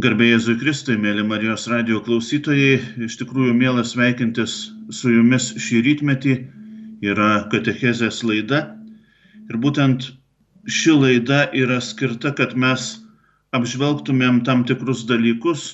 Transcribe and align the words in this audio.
Garbėjai 0.00 0.32
Jėzui 0.32 0.54
Kristui, 0.56 0.94
mėly 0.96 1.20
Marijos 1.28 1.66
radio 1.68 1.98
klausytojai, 2.00 2.76
iš 3.04 3.18
tikrųjų 3.20 3.52
mielas 3.52 3.90
sveikintis 3.92 4.52
su 4.96 5.10
jumis 5.12 5.48
šį 5.60 5.80
rytmetį 5.84 6.36
yra 7.04 7.26
Katechezės 7.52 8.22
laida. 8.24 8.60
Ir 9.50 9.58
būtent 9.60 10.06
ši 10.64 10.94
laida 10.94 11.40
yra 11.62 11.76
skirta, 11.84 12.32
kad 12.38 12.54
mes 12.56 12.86
apžvelgtumėm 13.58 14.38
tam 14.46 14.62
tikrus 14.70 15.02
dalykus 15.10 15.64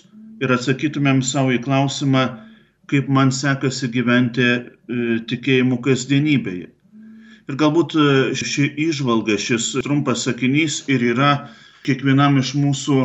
ir 0.43 0.55
atsakytumėm 0.57 1.21
savo 1.23 1.53
į 1.55 1.61
klausimą, 1.69 2.25
kaip 2.91 3.13
man 3.19 3.31
sekasi 3.31 3.93
gyventi 3.95 4.49
e, 4.49 4.65
tikėjimu 5.31 5.79
kasdienybėje. 5.85 6.73
Ir 7.47 7.61
galbūt 7.63 7.95
e, 7.95 8.09
ši 8.35 8.73
išvalga, 8.89 9.39
šis 9.39 9.71
trumpas 9.87 10.27
sakinys 10.27 10.81
ir 10.91 11.07
yra 11.13 11.31
kiekvienam 11.87 12.41
iš 12.43 12.57
mūsų 12.59 12.99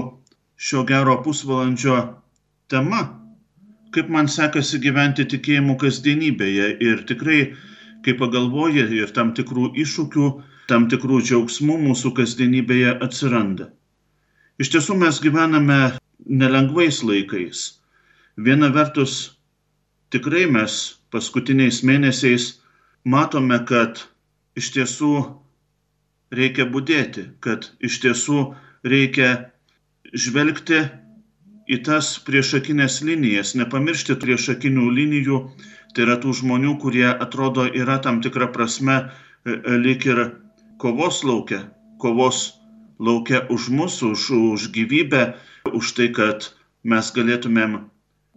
šio 0.61 0.83
gero 0.85 1.15
pusvalandžio 1.25 1.97
tema, 2.69 3.01
kaip 3.95 4.09
man 4.13 4.27
sekasi 4.29 4.77
gyventi 4.83 5.25
tikėjimu 5.33 5.73
kasdienybėje 5.81 6.67
ir 6.85 7.01
tikrai, 7.09 7.39
kai 8.05 8.13
pagalvoji 8.19 8.85
ir 8.99 9.13
tam 9.15 9.33
tikrų 9.37 9.71
iššūkių, 9.83 10.27
tam 10.69 10.85
tikrų 10.91 11.17
džiaugsmų 11.25 11.79
mūsų 11.87 12.13
kasdienybėje 12.19 12.93
atsiranda. 13.07 13.71
Iš 14.61 14.69
tiesų 14.75 14.99
mes 15.01 15.17
gyvename 15.23 15.79
nelengvais 16.29 17.01
laikais. 17.09 17.63
Viena 18.37 18.69
vertus, 18.75 19.15
tikrai 20.13 20.45
mes 20.45 20.77
paskutiniais 21.11 21.81
mėnesiais 21.87 22.51
matome, 23.03 23.57
kad 23.65 24.05
iš 24.55 24.69
tiesų 24.77 25.15
reikia 26.37 26.69
būdėti, 26.69 27.31
kad 27.41 27.71
iš 27.81 27.97
tiesų 28.05 28.51
reikia 28.85 29.31
žvelgti 30.13 30.81
į 31.71 31.77
tas 31.87 32.13
priešakinės 32.27 32.99
linijas, 33.07 33.53
nepamiršti 33.55 34.17
priešakinių 34.19 34.87
linijų, 34.97 35.37
tai 35.95 36.05
yra 36.05 36.17
tų 36.23 36.33
žmonių, 36.41 36.77
kurie 36.83 37.07
atrodo 37.11 37.67
yra 37.67 37.99
tam 38.03 38.19
tikra 38.23 38.49
prasme 38.51 38.97
e, 38.99 39.07
e, 39.55 39.77
lik 39.85 40.07
ir 40.09 40.23
kovos 40.83 41.21
laukia, 41.27 41.63
kovos 42.03 42.41
laukia 42.99 43.45
už 43.49 43.69
mus, 43.69 44.01
už, 44.03 44.29
už 44.55 44.67
gyvybę, 44.75 45.23
už 45.71 45.93
tai, 45.97 46.09
kad 46.15 46.51
mes 46.83 47.11
galėtumėm 47.15 47.79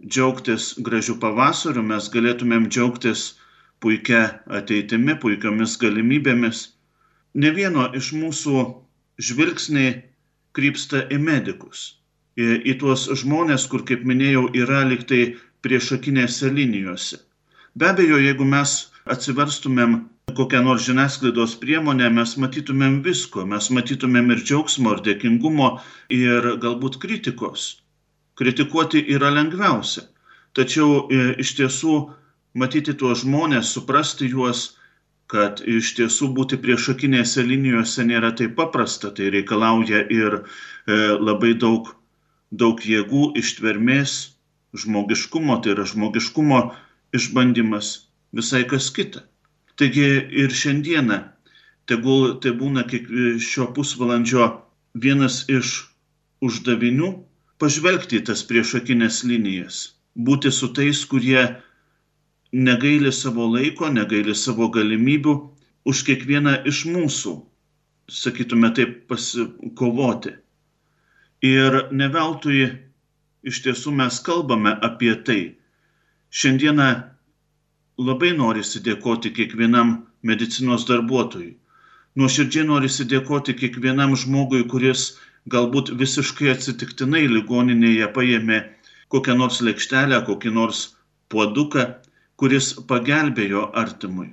džiaugtis 0.05 0.75
gražių 0.85 1.17
pavasarių, 1.19 1.83
mes 1.91 2.07
galėtumėm 2.13 2.69
džiaugtis 2.69 3.35
puikia 3.83 4.41
ateitimi, 4.47 5.15
puikiomis 5.19 5.75
galimybėmis. 5.81 6.65
Ne 7.35 7.51
vieno 7.51 7.89
iš 7.99 8.13
mūsų 8.15 8.65
žvilgsniai 9.19 9.95
krypsta 10.57 11.03
į 11.11 11.19
medikus, 11.21 11.85
į, 12.39 12.63
į 12.71 12.77
tuos 12.81 13.05
žmonės, 13.21 13.67
kur, 13.71 13.85
kaip 13.87 14.05
minėjau, 14.07 14.47
yra 14.55 14.83
liktai 14.87 15.35
priešakinėse 15.65 16.51
linijose. 16.53 17.21
Be 17.75 17.89
abejo, 17.91 18.19
jeigu 18.23 18.47
mes 18.47 18.75
atsiverstumėm 19.11 20.03
kokią 20.35 20.61
nors 20.63 20.83
žiniasklaidos 20.87 21.55
priemonę, 21.61 22.09
mes 22.17 22.35
matytumėm 22.41 22.99
visko, 23.05 23.45
mes 23.51 23.69
matytumėm 23.77 24.33
ir 24.35 24.43
džiaugsmo, 24.43 24.95
ir 24.95 25.03
dėkingumo, 25.07 25.69
ir 26.11 26.49
galbūt 26.63 26.99
kritikos. 27.03 27.67
Kritikuoti 28.39 29.03
yra 29.15 29.31
lengviausia. 29.31 30.07
Tačiau 30.55 31.05
e, 31.07 31.21
iš 31.43 31.55
tiesų 31.59 31.95
matyti 32.59 32.95
tuos 32.99 33.23
žmonės, 33.23 33.71
suprasti 33.75 34.27
juos, 34.31 34.75
kad 35.31 35.61
iš 35.65 35.93
tiesų 35.97 36.29
būti 36.37 36.59
priešakinėse 36.61 37.43
linijose 37.45 38.05
nėra 38.05 38.31
taip 38.37 38.55
paprasta, 38.59 39.11
tai 39.15 39.31
reikalauja 39.33 40.03
ir 40.13 40.41
e, 40.41 40.43
labai 41.17 41.53
daug, 41.57 41.89
daug 42.51 42.81
jėgų, 42.81 43.31
ištvermės, 43.41 44.15
žmogiškumo, 44.77 45.57
tai 45.63 45.73
yra 45.73 45.85
žmogiškumo 45.89 46.59
išbandymas 47.15 47.95
visai 48.35 48.63
kas 48.69 48.91
kita. 48.93 49.25
Taigi 49.79 50.05
ir 50.43 50.53
šiandieną, 50.53 51.19
tegul 51.89 52.37
tai 52.43 52.53
būna 52.59 52.85
šio 53.41 53.69
pusvalandžio 53.75 54.47
vienas 54.93 55.43
iš 55.51 55.75
uždavinių 56.45 57.11
pažvelgti 57.61 58.19
į 58.19 58.25
tas 58.29 58.43
priešakinės 58.47 59.23
linijas, 59.27 59.95
būti 60.15 60.51
su 60.51 60.71
tais, 60.75 61.01
kurie 61.11 61.41
negaili 62.55 63.11
savo 63.11 63.49
laiko, 63.51 63.89
negaili 63.91 64.35
savo 64.35 64.69
galimybių 64.71 65.33
už 65.91 66.03
kiekvieną 66.07 66.53
iš 66.71 66.85
mūsų, 66.87 67.33
sakytume 68.07 68.71
taip, 68.77 68.93
pasikovoti. 69.11 70.31
Ir 71.43 71.81
ne 71.91 72.07
veltui 72.13 72.69
iš 73.43 73.59
tiesų 73.65 73.91
mes 73.99 74.21
kalbame 74.23 74.71
apie 74.87 75.11
tai. 75.27 75.41
Šiandieną 76.31 76.87
labai 77.99 78.31
norisi 78.39 78.79
dėkoti 78.87 79.33
kiekvienam 79.35 79.97
medicinos 80.23 80.87
darbuotojui. 80.87 81.57
Nuoširdžiai 82.15 82.65
norisi 82.71 83.03
dėkoti 83.11 83.53
kiekvienam 83.59 84.15
žmogui, 84.15 84.63
kuris 84.71 85.17
galbūt 85.51 85.91
visiškai 85.99 86.53
atsitiktinai 86.55 87.27
ligoninėje 87.27 88.07
paėmė 88.15 88.63
kokią 89.11 89.35
nors 89.43 89.59
lėkštelę, 89.61 90.23
kokį 90.25 90.55
nors 90.55 90.95
puoduką 91.29 91.85
kuris 92.41 92.67
pagelbėjo 92.89 93.61
artimui. 93.81 94.29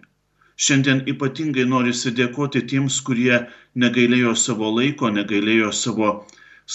Šiandien 0.65 1.03
ypatingai 1.13 1.65
norisi 1.73 2.13
dėkoti 2.19 2.63
tiems, 2.73 2.99
kurie 3.07 3.39
negailėjo 3.85 4.35
savo 4.45 4.71
laiko, 4.79 5.11
negailėjo 5.19 5.71
savo, 5.81 6.11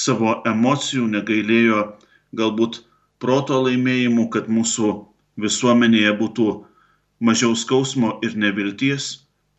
savo 0.04 0.38
emocijų, 0.52 1.06
negailėjo 1.16 1.84
galbūt 2.42 2.82
proto 3.24 3.60
laimėjimų, 3.68 4.26
kad 4.36 4.50
mūsų 4.58 4.94
visuomenėje 5.46 6.16
būtų 6.24 6.48
mažiau 7.30 7.56
skausmo 7.64 8.18
ir 8.28 8.36
nevilties. 8.46 9.12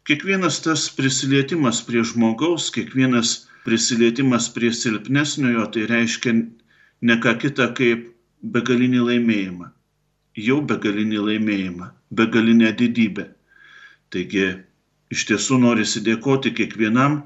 Kiekvienas 0.08 0.60
tas 0.64 0.88
prisilietimas 0.98 1.82
prie 1.88 2.04
žmogaus, 2.10 2.70
kiekvienas 2.74 3.34
prisilietimas 3.68 4.48
prie 4.56 4.72
silpnesniojo, 4.72 5.66
tai 5.74 5.88
reiškia 5.92 6.38
ne 7.08 7.18
ką 7.24 7.36
kitą 7.44 7.72
kaip 7.80 8.06
begalinį 8.56 9.04
laimėjimą 9.10 9.74
jau 10.46 10.58
begalinį 10.70 11.22
laimėjimą, 11.28 11.88
begalinę 12.20 12.70
didybę. 12.80 13.24
Taigi 14.14 14.44
iš 15.14 15.24
tiesų 15.30 15.58
norisi 15.64 16.02
dėkoti 16.06 16.52
kiekvienam, 16.58 17.22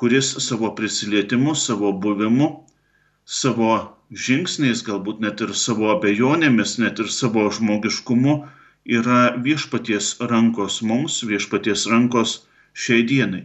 kuris 0.00 0.32
savo 0.46 0.70
prisilietimu, 0.76 1.54
savo 1.54 1.92
buvimu, 2.04 2.50
savo 3.24 3.72
žingsniais, 4.26 4.82
galbūt 4.86 5.20
net 5.24 5.40
ir 5.44 5.54
savo 5.54 5.90
abejonėmis, 5.94 6.78
net 6.82 7.02
ir 7.02 7.10
savo 7.14 7.46
žmogiškumu 7.56 8.36
yra 8.98 9.20
viešpaties 9.44 10.16
rankos 10.32 10.80
mums, 10.82 11.20
viešpaties 11.32 11.86
rankos 11.92 12.40
šiai 12.74 13.04
dienai. 13.06 13.44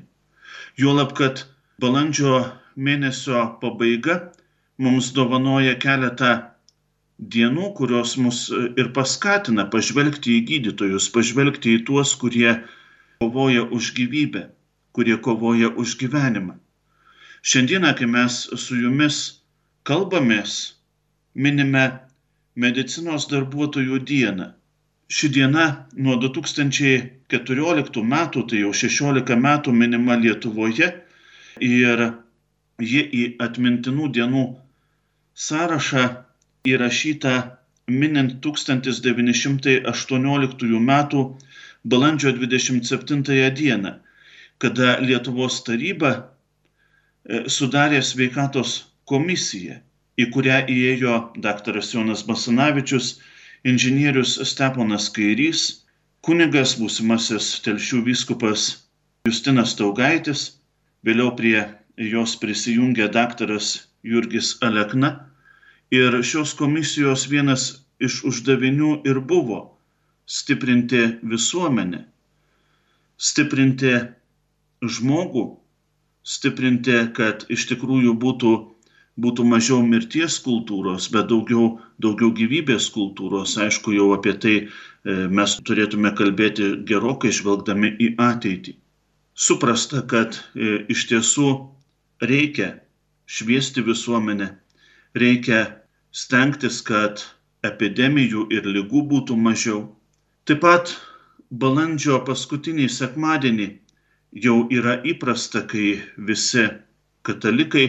Juolab, 0.80 1.14
kad 1.18 1.46
balandžio 1.82 2.42
mėnesio 2.76 3.46
pabaiga 3.62 4.20
mums 4.78 5.12
dovanoja 5.16 5.76
keletą 5.80 6.34
dienų, 7.20 7.72
kurios 7.78 8.16
mus 8.20 8.50
e, 8.52 8.68
ir 8.80 8.92
paskatina 8.96 9.68
pažvelgti 9.72 10.36
į 10.40 10.44
gydytojus, 10.50 11.10
pažvelgti 11.16 11.78
į 11.78 11.84
tuos, 11.88 12.16
kurie 12.20 12.60
kovoja 13.24 13.64
už 13.64 13.94
gyvybę, 13.96 14.50
kurie 14.96 15.18
kovoja 15.18 15.72
už 15.72 15.98
gyvenimą. 16.02 16.58
Šiandieną, 17.46 17.94
kai 17.96 18.08
mes 18.10 18.42
su 18.58 18.76
jumis 18.76 19.40
kalbamės, 19.86 20.76
minime 21.36 21.86
medicinos 22.56 23.28
darbuotojų 23.32 24.00
dieną. 24.02 24.52
Ši 25.08 25.30
diena 25.30 25.66
nuo 25.94 26.16
2014 26.18 28.02
metų, 28.02 28.46
tai 28.50 28.64
jau 28.64 28.72
16 28.74 29.38
metų 29.38 29.72
minima 29.72 30.18
Lietuvoje 30.18 30.88
ir 31.62 32.06
ji 32.82 33.04
į 33.06 33.26
atmintinų 33.46 34.10
dienų 34.18 34.46
sąrašą 35.36 36.25
įrašyta 36.66 37.58
minint 37.88 38.42
1918 38.42 40.80
m. 40.80 40.92
balandžio 41.86 42.32
27 42.32 43.24
d., 43.24 43.32
kada 44.58 45.00
Lietuvos 45.00 45.64
taryba 45.68 46.12
e, 46.16 46.18
sudarė 47.56 48.02
sveikatos 48.02 48.86
komisiją, 49.06 49.76
į 50.18 50.30
kurią 50.34 50.66
įėjo 50.72 51.34
dr. 51.44 51.82
Jonas 51.94 52.24
Basanavičius, 52.26 53.20
inžinierius 53.68 54.40
Steponas 54.50 55.10
Kairys, 55.14 55.86
kunigas 56.26 56.76
būsimasis 56.80 57.62
telšių 57.68 58.02
vyskupas 58.10 58.62
Justinas 59.28 59.76
Taugaitis, 59.78 60.42
vėliau 61.06 61.30
prie 61.38 61.62
jos 61.98 62.36
prisijungė 62.42 63.08
dr. 63.14 63.50
Jurgis 64.06 64.58
Alekna 64.66 65.35
Ir 65.94 66.22
šios 66.26 66.56
komisijos 66.58 67.28
vienas 67.30 67.68
iš 68.02 68.24
uždavinių 68.30 69.02
ir 69.06 69.20
buvo 69.22 69.60
stiprinti 70.26 71.02
visuomenę, 71.22 72.02
stiprinti 73.18 73.94
žmogų, 74.82 75.46
stiprinti, 76.26 76.98
kad 77.14 77.46
iš 77.54 77.68
tikrųjų 77.70 78.16
būtų 78.22 78.56
būtų 79.24 79.46
mažiau 79.48 79.80
mirties 79.84 80.38
kultūros, 80.44 81.08
bet 81.12 81.30
daugiau, 81.32 81.78
daugiau 82.04 82.34
gyvybės 82.36 82.90
kultūros. 82.92 83.56
Aišku, 83.66 83.94
jau 83.96 84.10
apie 84.16 84.34
tai 84.44 84.56
e, 84.60 84.68
mes 85.32 85.56
turėtume 85.68 86.12
kalbėti 86.20 86.74
gerokai 86.90 87.32
žvelgdami 87.32 87.94
į 87.96 88.10
ateitį. 88.20 88.76
Suprasta, 89.36 90.04
kad 90.12 90.36
e, 90.36 90.84
iš 90.92 91.08
tiesų 91.12 91.48
reikia 92.24 92.74
šviesti 93.26 93.84
visuomenę, 93.88 94.52
reikia 95.22 95.62
stengtis, 96.12 96.82
kad 96.90 97.24
epidemijų 97.68 98.48
ir 98.56 98.68
lygų 98.76 99.04
būtų 99.12 99.38
mažiau. 99.48 99.82
Taip 100.46 100.62
pat 100.66 100.94
balandžio 101.64 102.20
paskutinį 102.28 102.88
sekmadienį 102.98 103.68
jau 104.46 104.58
yra 104.80 105.00
įprasta, 105.12 105.64
kai 105.72 106.02
visi 106.30 106.66
katalikai 107.26 107.86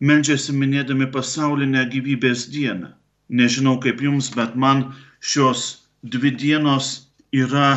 meldžiasi 0.00 0.54
minėdami 0.56 1.10
pasaulinę 1.14 1.84
gyvybės 1.92 2.48
dieną. 2.54 2.94
Nežinau 3.28 3.76
kaip 3.84 4.00
jums, 4.02 4.30
bet 4.34 4.56
man 4.56 4.84
šios 5.20 5.64
dvi 6.02 6.32
dienos 6.42 6.92
yra 7.32 7.70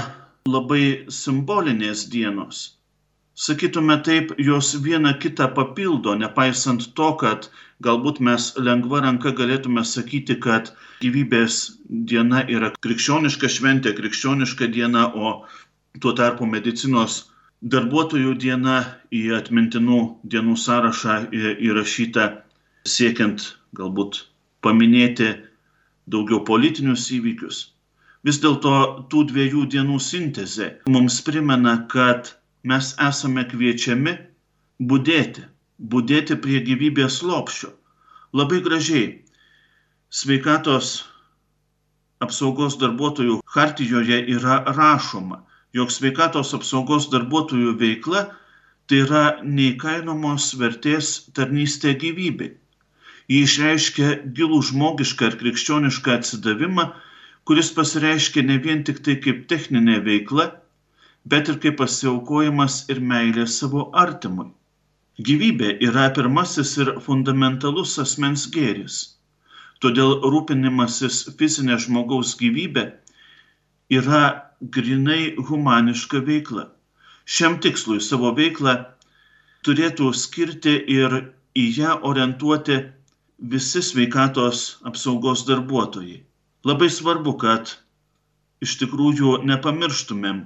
labai 0.47 1.05
simbolinės 1.11 2.05
dienos. 2.13 2.61
Sakytume 3.35 3.97
taip, 4.05 4.31
jos 4.37 4.75
viena 4.85 5.13
kitą 5.23 5.49
papildo, 5.55 6.15
nepaisant 6.15 6.87
to, 6.95 7.09
kad 7.21 7.49
galbūt 7.85 8.21
mes 8.27 8.51
lengva 8.67 9.01
ranka 9.05 9.31
galėtume 9.37 9.83
sakyti, 9.87 10.37
kad 10.45 10.71
gyvybės 11.01 11.57
diena 12.11 12.43
yra 12.57 12.71
krikščioniška 12.85 13.49
šventė, 13.55 13.95
krikščioniška 13.97 14.69
diena, 14.75 15.07
o 15.13 15.45
tuo 15.99 16.13
tarpu 16.17 16.47
medicinos 16.49 17.21
darbuotojų 17.61 18.35
diena 18.41 18.77
į 19.13 19.23
atmintinų 19.37 19.99
dienų 20.33 20.57
sąrašą 20.65 21.17
įrašyta 21.69 22.27
siekiant 22.89 23.51
galbūt 23.77 24.23
paminėti 24.65 25.29
daugiau 26.09 26.41
politinius 26.45 27.07
įvykius. 27.17 27.61
Vis 28.25 28.37
dėlto 28.41 28.73
tų 29.09 29.23
dviejų 29.31 29.67
dienų 29.73 29.97
sintezė 30.07 30.67
mums 30.95 31.21
primena, 31.25 31.77
kad 31.93 32.33
mes 32.71 32.91
esame 33.09 33.45
kviečiami 33.49 34.13
būdėti, 34.91 35.45
būdėti 35.93 36.37
prie 36.45 36.59
gyvybės 36.67 37.21
lopščio. 37.25 37.71
Labai 38.37 38.59
gražiai 38.65 39.07
sveikatos 40.21 40.91
apsaugos 42.25 42.77
darbuotojų 42.81 43.39
hartijoje 43.55 44.19
yra 44.35 44.61
rašoma, 44.77 45.41
jog 45.73 45.91
sveikatos 45.95 46.53
apsaugos 46.57 47.09
darbuotojų 47.13 47.73
veikla 47.81 48.27
tai 48.91 49.01
yra 49.05 49.23
neįkainomos 49.57 50.51
vertės 50.61 51.11
tarnystė 51.37 51.95
gyvybei. 52.05 52.53
Ji 53.31 53.43
išreiškia 53.47 54.09
gilų 54.37 54.61
žmogišką 54.69 55.29
ir 55.31 55.37
krikščionišką 55.41 56.17
atsidavimą, 56.19 56.89
kuris 57.47 57.71
pasireiškia 57.77 58.43
ne 58.49 58.57
vien 58.65 58.83
tik 58.87 58.99
tai 59.05 59.15
kaip 59.23 59.45
techninė 59.51 60.01
veikla, 60.07 60.49
bet 61.33 61.49
ir 61.53 61.61
kaip 61.63 61.79
pasiaukojimas 61.81 62.81
ir 62.91 62.99
meilė 63.13 63.47
savo 63.47 63.87
artimui. 64.05 64.51
Gyvybė 65.27 65.71
yra 65.87 66.05
pirmasis 66.15 66.77
ir 66.81 66.89
fundamentalus 67.05 67.97
asmens 68.03 68.45
gėris. 68.53 68.99
Todėl 69.83 70.13
rūpinimasis 70.33 71.17
fizinė 71.39 71.77
žmogaus 71.85 72.31
gyvybė 72.39 72.85
yra 73.97 74.21
grinai 74.77 75.35
humaniška 75.49 76.21
veikla. 76.29 76.69
Šiam 77.25 77.57
tikslui 77.65 77.99
savo 78.05 78.31
veiklą 78.37 78.75
turėtų 79.67 80.13
skirti 80.21 80.77
ir 80.95 81.17
į 81.57 81.65
ją 81.77 81.97
orientuoti 82.11 82.79
visi 83.53 83.81
sveikatos 83.83 84.63
apsaugos 84.91 85.45
darbuotojai. 85.49 86.21
Labai 86.65 86.89
svarbu, 86.93 87.35
kad 87.43 87.75
iš 88.61 88.77
tikrųjų 88.81 89.41
nepamirštumėm 89.49 90.41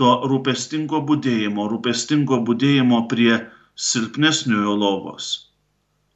to 0.00 0.14
rūpestingo 0.30 1.00
būdėjimo, 1.08 1.68
rūpestingo 1.70 2.40
būdėjimo 2.48 3.04
prie 3.10 3.36
silpnesniojo 3.74 4.74
lovos. 4.78 5.30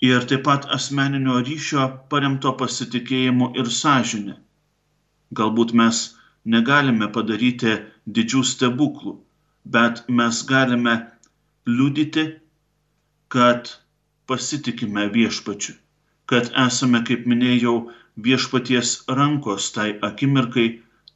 Ir 0.00 0.26
taip 0.30 0.44
pat 0.46 0.66
asmeninio 0.74 1.40
ryšio 1.46 1.86
paremto 2.10 2.52
pasitikėjimu 2.60 3.50
ir 3.58 3.70
sąžinė. 3.78 4.36
Galbūt 5.38 5.74
mes 5.80 6.02
negalime 6.54 7.08
padaryti 7.16 7.74
didžių 8.18 8.42
stebuklų, 8.50 9.14
bet 9.76 10.04
mes 10.20 10.42
galime 10.52 10.94
liudyti, 11.66 12.24
kad 13.28 13.72
pasitikime 14.30 15.08
viešpačiu, 15.12 15.74
kad 16.30 16.52
esame, 16.66 17.02
kaip 17.08 17.26
minėjau, 17.28 17.74
viešpaties 18.28 18.94
rankos 19.18 19.72
tai 19.74 19.90
akimirkai, 20.10 20.68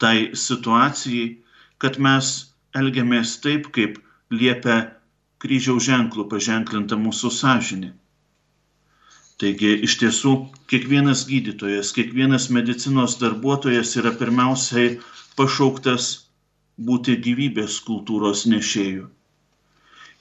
tai 0.02 0.16
situacijai, 0.46 1.38
kad 1.78 1.98
mes 1.98 2.32
elgiamės 2.78 3.38
taip, 3.44 3.70
kaip 3.76 3.98
liepia 4.34 4.76
kryžiaus 5.42 5.86
ženklų 5.88 6.28
paženklinta 6.32 6.98
mūsų 7.04 7.30
sąžinė. 7.38 7.92
Taigi 9.42 9.70
iš 9.86 9.96
tiesų 10.02 10.32
kiekvienas 10.70 11.24
gydytojas, 11.30 11.90
kiekvienas 11.96 12.44
medicinos 12.56 13.16
darbuotojas 13.22 13.96
yra 13.98 14.12
pirmiausiai 14.20 14.92
pašauktas 15.40 16.10
būti 16.90 17.16
gyvybės 17.24 17.80
kultūros 17.88 18.44
nešėjų. 18.52 19.08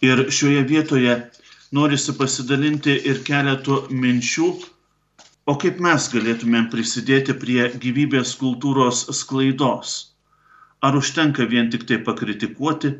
Ir 0.07 0.23
šioje 0.37 0.63
vietoje 0.71 1.13
norisi 1.77 2.15
pasidalinti 2.17 2.95
ir 3.11 3.21
keletų 3.27 3.77
minčių, 4.05 4.49
o 5.51 5.55
kaip 5.61 5.77
mes 5.85 6.07
galėtumėm 6.15 6.71
prisidėti 6.73 7.37
prie 7.43 7.69
gyvybės 7.85 8.33
kultūros 8.41 9.05
sklaidos. 9.19 9.93
Ar 10.81 10.97
užtenka 10.97 11.45
vien 11.53 11.69
tik 11.69 11.85
tai 11.89 12.01
pakritikuoti, 12.09 12.95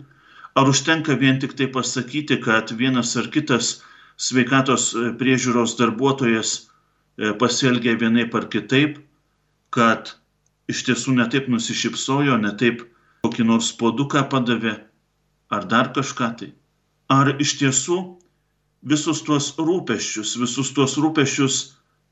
ar 0.55 0.69
užtenka 0.69 1.15
vien 1.19 1.39
tik 1.39 1.55
tai 1.57 1.67
pasakyti, 1.71 2.39
kad 2.43 2.71
vienas 2.77 3.15
ar 3.19 3.29
kitas 3.33 3.81
sveikatos 4.17 4.91
priežiūros 5.19 5.77
darbuotojas 5.79 6.53
e, 6.57 7.33
pasielgia 7.41 7.95
vienaip 7.97 8.35
ar 8.35 8.47
kitaip, 8.51 8.99
kad 9.71 10.13
iš 10.71 10.83
tiesų 10.87 11.15
netaip 11.17 11.47
nusišypsojo, 11.51 12.37
netaip 12.41 12.83
kokį 13.25 13.45
nors 13.47 13.71
poduką 13.79 14.25
padavė, 14.31 14.75
ar 15.51 15.67
dar 15.71 15.91
kažką 15.95 16.31
tai. 16.39 16.51
Ar 17.11 17.33
iš 17.43 17.57
tiesų 17.59 17.99
visus 18.87 19.21
tuos 19.27 19.51
rūpeščius, 19.59 20.35
visus 20.41 20.71
tuos 20.75 20.97
rūpeščius 20.97 21.61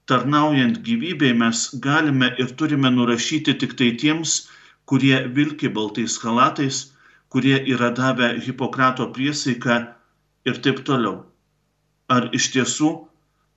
tarnaujant 0.10 0.80
gyvybei 0.86 1.36
mes 1.38 1.68
galime 1.86 2.32
ir 2.42 2.56
turime 2.58 2.90
nurašyti 2.94 3.56
tik 3.62 3.76
tai 3.80 3.92
tiems, 4.02 4.48
kurie 4.90 5.22
vilki 5.36 5.70
baltais 5.70 6.18
halatais, 6.24 6.90
kurie 7.30 7.58
yra 7.74 7.92
davę 7.92 8.30
Hipokrato 8.46 9.08
priesaiką 9.16 9.78
ir 10.50 10.62
taip 10.66 10.82
toliau. 10.88 11.16
Ar 12.10 12.30
iš 12.34 12.50
tiesų 12.56 12.90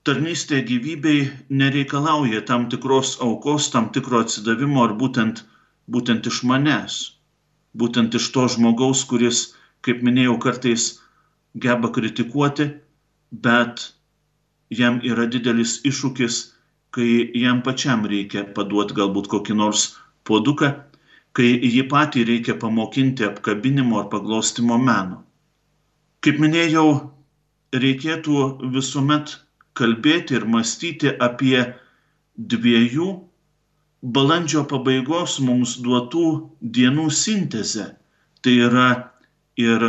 tarnystė 0.09 0.61
gyvybei 0.69 1.31
nereikalauja 1.62 2.43
tam 2.50 2.69
tikros 2.73 3.17
aukos, 3.26 3.71
tam 3.73 3.88
tikro 3.97 4.21
atsidavimo 4.25 4.85
ar 4.85 4.95
būtent, 5.02 5.45
būtent 5.88 6.29
iš 6.29 6.43
manęs, 6.50 6.99
būtent 7.79 8.14
iš 8.19 8.29
to 8.35 8.47
žmogaus, 8.55 9.05
kuris, 9.09 9.43
kaip 9.81 10.02
minėjau, 10.05 10.37
kartais 10.45 10.88
geba 11.64 11.88
kritikuoti, 11.95 12.69
bet 13.33 13.88
jam 14.71 15.00
yra 15.12 15.26
didelis 15.26 15.79
iššūkis, 15.88 16.43
kai 16.93 17.09
jam 17.41 17.62
pačiam 17.64 18.05
reikia 18.05 18.45
paduoti 18.57 18.97
galbūt 19.00 19.31
kokį 19.33 19.57
nors 19.57 19.93
poduką, 20.29 20.75
kai 21.36 21.48
jį 21.74 21.86
patį 21.92 22.24
reikia 22.28 22.56
pamokinti 22.62 23.24
apkabinimo 23.28 24.00
ar 24.00 24.08
paglostimo 24.12 24.78
meno. 24.78 25.22
Kaip 26.22 26.38
minėjau, 26.42 26.88
reikėtų 27.84 28.44
visuomet 28.74 29.36
kalbėti 29.78 30.36
ir 30.38 30.44
mąstyti 30.54 31.14
apie 31.26 31.56
dviejų 32.54 33.08
balandžio 34.02 34.64
pabaigos 34.68 35.38
mums 35.40 35.76
duotų 35.86 36.26
dienų 36.78 37.08
sintezę. 37.18 37.88
Tai 38.42 38.54
yra 38.68 38.88
ir 39.56 39.84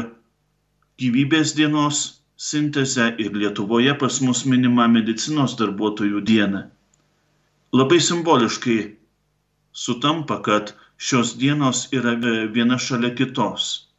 gyvybės 1.01 1.55
dienos 1.57 2.01
sintezę 2.37 3.13
ir 3.23 3.33
Lietuvoje 3.33 3.95
pas 3.99 4.19
mus 4.21 4.43
minima 4.45 4.87
medicinos 4.87 5.57
darbuotojų 5.59 6.21
diena. 6.27 6.67
Labai 7.73 7.99
simboliškai 7.99 8.77
sutampa, 9.73 10.39
kad 10.45 10.73
šios 10.97 11.35
dienos 11.41 11.87
yra 11.91 12.13
viena 12.55 12.77
šalia 12.77 13.13
kitos. 13.17 13.89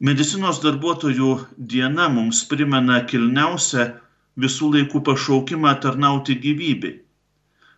Medicinos 0.00 0.62
darbuotojų 0.64 1.30
diena 1.72 2.08
mums 2.08 2.44
primena 2.48 3.00
kilniausią 3.10 3.86
visų 4.40 4.70
laikų 4.74 5.02
pašaukimą 5.08 5.74
tarnauti 5.84 6.38
gyvybei. 6.44 6.94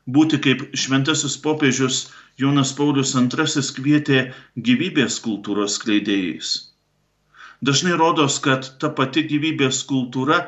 Būti 0.07 0.39
kaip 0.45 0.63
šventasis 0.75 1.35
popiežius 1.43 2.05
Jonas 2.39 2.73
Paulius 2.79 3.15
II 3.15 3.65
kvietė 3.79 4.21
gyvybės 4.69 5.19
kultūros 5.25 5.79
skleidėjais. 5.79 6.53
Dažnai 7.63 7.95
rodos, 7.99 8.39
kad 8.43 8.67
ta 8.83 8.91
pati 8.91 9.23
gyvybės 9.31 9.83
kultūra 9.87 10.39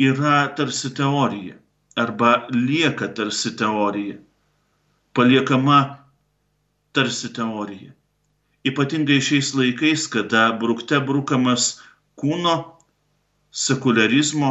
yra 0.00 0.48
tarsi 0.56 0.90
teorija 0.96 1.56
arba 1.96 2.46
lieka 2.52 3.08
tarsi 3.12 3.52
teorija, 3.56 4.16
paliekama 5.12 5.99
tarsi 6.92 7.32
teorija. 7.36 7.92
Ypatingai 8.66 9.20
šiais 9.24 9.54
laikais, 9.56 10.06
kada 10.12 10.50
brukte 10.60 10.98
brukamas 11.00 11.70
kūno, 12.20 12.56
sekularizmo, 13.50 14.50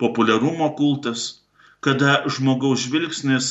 populiarumo 0.00 0.68
kultas, 0.76 1.46
kada 1.80 2.20
žmogaus 2.28 2.84
žvilgsnis 2.86 3.50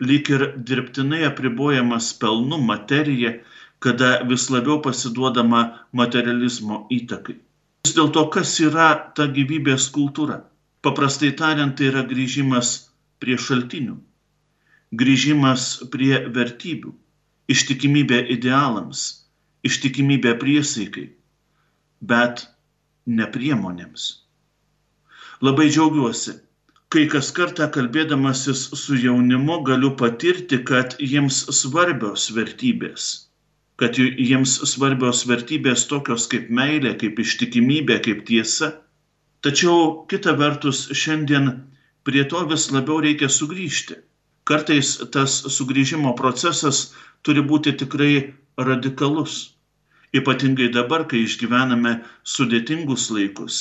lyg 0.00 0.30
ir 0.34 0.44
dirbtinai 0.70 1.24
apribojamas 1.28 2.10
pelnu 2.22 2.58
materija, 2.70 3.36
kada 3.78 4.10
vis 4.30 4.48
labiau 4.50 4.80
pasiduodama 4.82 5.62
materializmo 5.92 6.86
įtakai. 6.94 7.38
Vis 7.86 7.94
dėlto, 7.94 8.24
kas 8.34 8.56
yra 8.62 8.88
ta 9.14 9.28
gyvybės 9.38 9.88
kultūra? 9.94 10.42
Paprastai 10.82 11.30
tariant, 11.38 11.74
tai 11.78 11.90
yra 11.90 12.02
grįžimas 12.06 12.72
prie 13.22 13.38
šaltinių, 13.38 13.96
grįžimas 14.98 15.68
prie 15.92 16.18
vertybių, 16.34 16.92
ištikimybė 17.52 18.20
idealams, 18.34 19.04
ištikimybė 19.68 20.34
priesaikai, 20.42 21.06
bet 22.12 22.44
ne 23.06 23.26
priemonėms. 23.34 24.08
Labai 25.44 25.68
džiaugiuosi, 25.70 26.34
kai 26.92 27.04
kas 27.12 27.30
kartą 27.36 27.68
kalbėdamasis 27.74 28.64
su 28.80 28.98
jaunimu 28.98 29.60
galiu 29.68 29.94
patirti, 30.02 30.60
kad 30.70 30.96
jiems 31.12 31.44
svarbios 31.60 32.28
vertybės, 32.36 33.08
kad 33.80 33.98
jiems 34.00 34.58
svarbios 34.72 35.24
vertybės 35.30 35.86
tokios 35.90 36.26
kaip 36.32 36.50
meilė, 36.60 36.94
kaip 37.00 37.20
ištikimybė, 37.24 38.00
kaip 38.08 38.24
tiesa. 38.30 38.72
Tačiau 39.46 40.04
kita 40.10 40.34
vertus 40.40 40.88
šiandien 40.90 41.52
prie 42.08 42.24
to 42.32 42.42
vis 42.50 42.66
labiau 42.74 42.98
reikia 43.04 43.28
sugrįžti. 43.30 44.00
Kartais 44.48 44.96
tas 45.14 45.34
sugrįžimo 45.54 46.14
procesas 46.18 46.88
turi 47.22 47.44
būti 47.50 47.74
tikrai 47.80 48.12
radikalus. 48.58 49.54
Ypatingai 50.16 50.70
dabar, 50.72 51.04
kai 51.08 51.24
išgyvename 51.26 51.98
sudėtingus 52.24 53.10
laikus, 53.12 53.58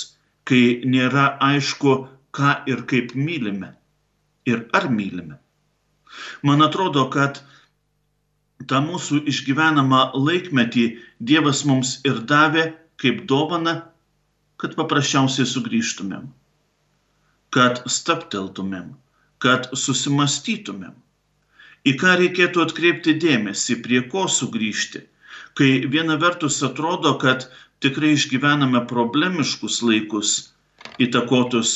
kai 0.47 0.79
nėra 0.87 1.33
aišku, 1.43 1.97
ką 2.31 2.53
ir 2.71 2.85
kaip 2.87 3.11
mylime 3.15 3.73
ir 4.47 4.63
ar 4.79 4.87
mylime. 4.89 5.37
Man 6.47 6.63
atrodo, 6.63 7.03
kad 7.13 7.41
tą 8.71 8.79
mūsų 8.85 9.21
išgyvenamą 9.31 10.01
laikmetį 10.15 10.85
Dievas 11.31 11.63
mums 11.67 11.97
ir 12.07 12.21
davė 12.31 12.69
kaip 13.01 13.25
dovana, 13.29 13.75
kad 14.61 14.77
paprasčiausiai 14.79 15.45
sugrįžtumėm, 15.49 16.29
kad 17.53 17.83
stapteltumėm, 17.97 18.95
kad 19.43 19.67
susimastytumėm. 19.83 20.95
Į 21.87 21.93
ką 22.01 22.15
reikėtų 22.21 22.63
atkreipti 22.65 23.13
dėmesį, 23.23 23.79
prie 23.85 24.01
ko 24.11 24.25
sugrįžti, 24.31 25.03
kai 25.57 25.69
viena 25.93 26.17
vertus 26.21 26.59
atrodo, 26.67 27.13
kad 27.21 27.47
tikrai 27.85 28.15
išgyvename 28.17 28.81
problemiškus 28.89 29.79
laikus, 29.85 30.33
įtakotus 31.05 31.73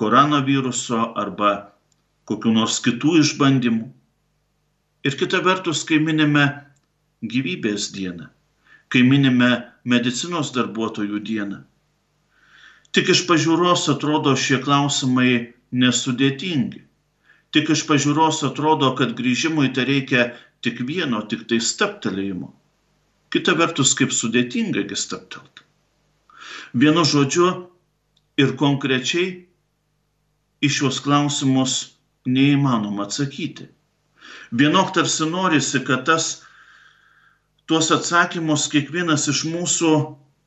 koronaviruso 0.00 1.00
arba 1.24 1.52
kokiu 2.30 2.54
nors 2.56 2.80
kitų 2.84 3.18
išbandymų. 3.20 3.90
Ir 5.04 5.18
kita 5.20 5.42
vertus, 5.44 5.82
kai 5.84 6.00
minime 6.00 6.46
gyvybės 7.34 7.90
dieną, 7.92 8.30
kai 8.88 9.04
minime 9.04 9.50
medicinos 9.84 10.54
darbuotojų 10.56 11.20
dieną. 11.28 11.60
Tik 12.94 13.10
iš 13.12 13.24
pažiūros 13.28 13.88
atrodo 13.92 14.32
šie 14.38 14.60
klausimai 14.64 15.52
nesudėtingi. 15.82 16.84
Tik 17.54 17.70
iš 17.70 17.84
pažiūros 17.86 18.42
atrodo, 18.48 18.90
kad 18.98 19.14
grįžimui 19.18 19.70
tai 19.74 19.86
reikia 19.86 20.32
tik 20.64 20.80
vieno, 20.88 21.22
tik 21.30 21.46
tai 21.50 21.60
staptelėjimo. 21.62 22.50
Kita 23.30 23.54
vertus, 23.58 23.94
kaip 23.98 24.10
sudėtinga 24.14 24.82
staptelt. 24.98 25.62
Vienu 26.74 27.04
žodžiu 27.06 27.48
ir 28.42 28.56
konkrečiai 28.58 29.46
į 30.64 30.70
šios 30.76 30.98
klausimus 31.04 31.74
neįmanoma 32.26 33.06
atsakyti. 33.06 33.68
Vienok 34.50 34.94
tarsi 34.96 35.26
norisi, 35.30 35.82
kad 35.86 36.04
tas, 36.08 36.42
tuos 37.70 37.90
atsakymus 37.94 38.66
kiekvienas 38.72 39.28
iš 39.30 39.44
mūsų 39.50 39.92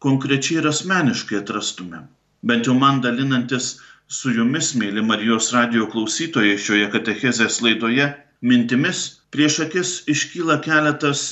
konkrečiai 0.03 0.61
ir 0.61 0.69
asmeniškai 0.71 1.39
atrastumėm. 1.41 2.07
Bent 2.47 2.67
jau 2.69 2.75
man 2.77 3.01
dalinantis 3.01 3.77
su 4.07 4.31
jumis, 4.31 4.71
mėly 4.79 5.03
Marijos 5.03 5.49
radio 5.51 5.85
klausytojai, 5.91 6.55
šioje 6.55 6.87
katechezės 6.93 7.59
laidoje, 7.63 8.07
mintimis 8.41 9.01
prieš 9.35 9.59
akis 9.65 9.91
iškyla 10.13 10.61
keletas 10.63 11.23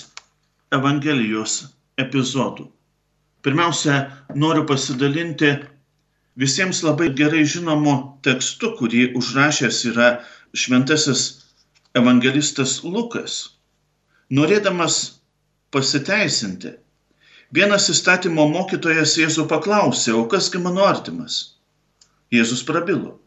Evangelijos 0.75 1.53
epizodų. 2.03 2.67
Pirmiausia, 3.47 3.95
noriu 4.35 4.65
pasidalinti 4.67 5.53
visiems 6.35 6.83
labai 6.83 7.13
gerai 7.15 7.45
žinomu 7.47 7.95
tekstu, 8.27 8.73
kurį 8.79 9.13
užrašęs 9.15 9.81
yra 9.93 10.09
šventasis 10.51 11.23
evangelistas 11.95 12.81
Lukas. 12.83 13.37
Norėdamas 14.35 14.99
pasiteisinti, 15.71 16.75
vienas 17.55 17.87
įstatymo 17.93 18.49
mokytojas 18.51 19.15
Jėzų 19.21 19.47
paklausė, 19.47 20.17
o 20.17 20.25
kasgi 20.27 20.59
mano 20.59 20.83
artimas? 20.89 21.54
Jėzus 22.33 22.63
prabilo. 22.67 23.19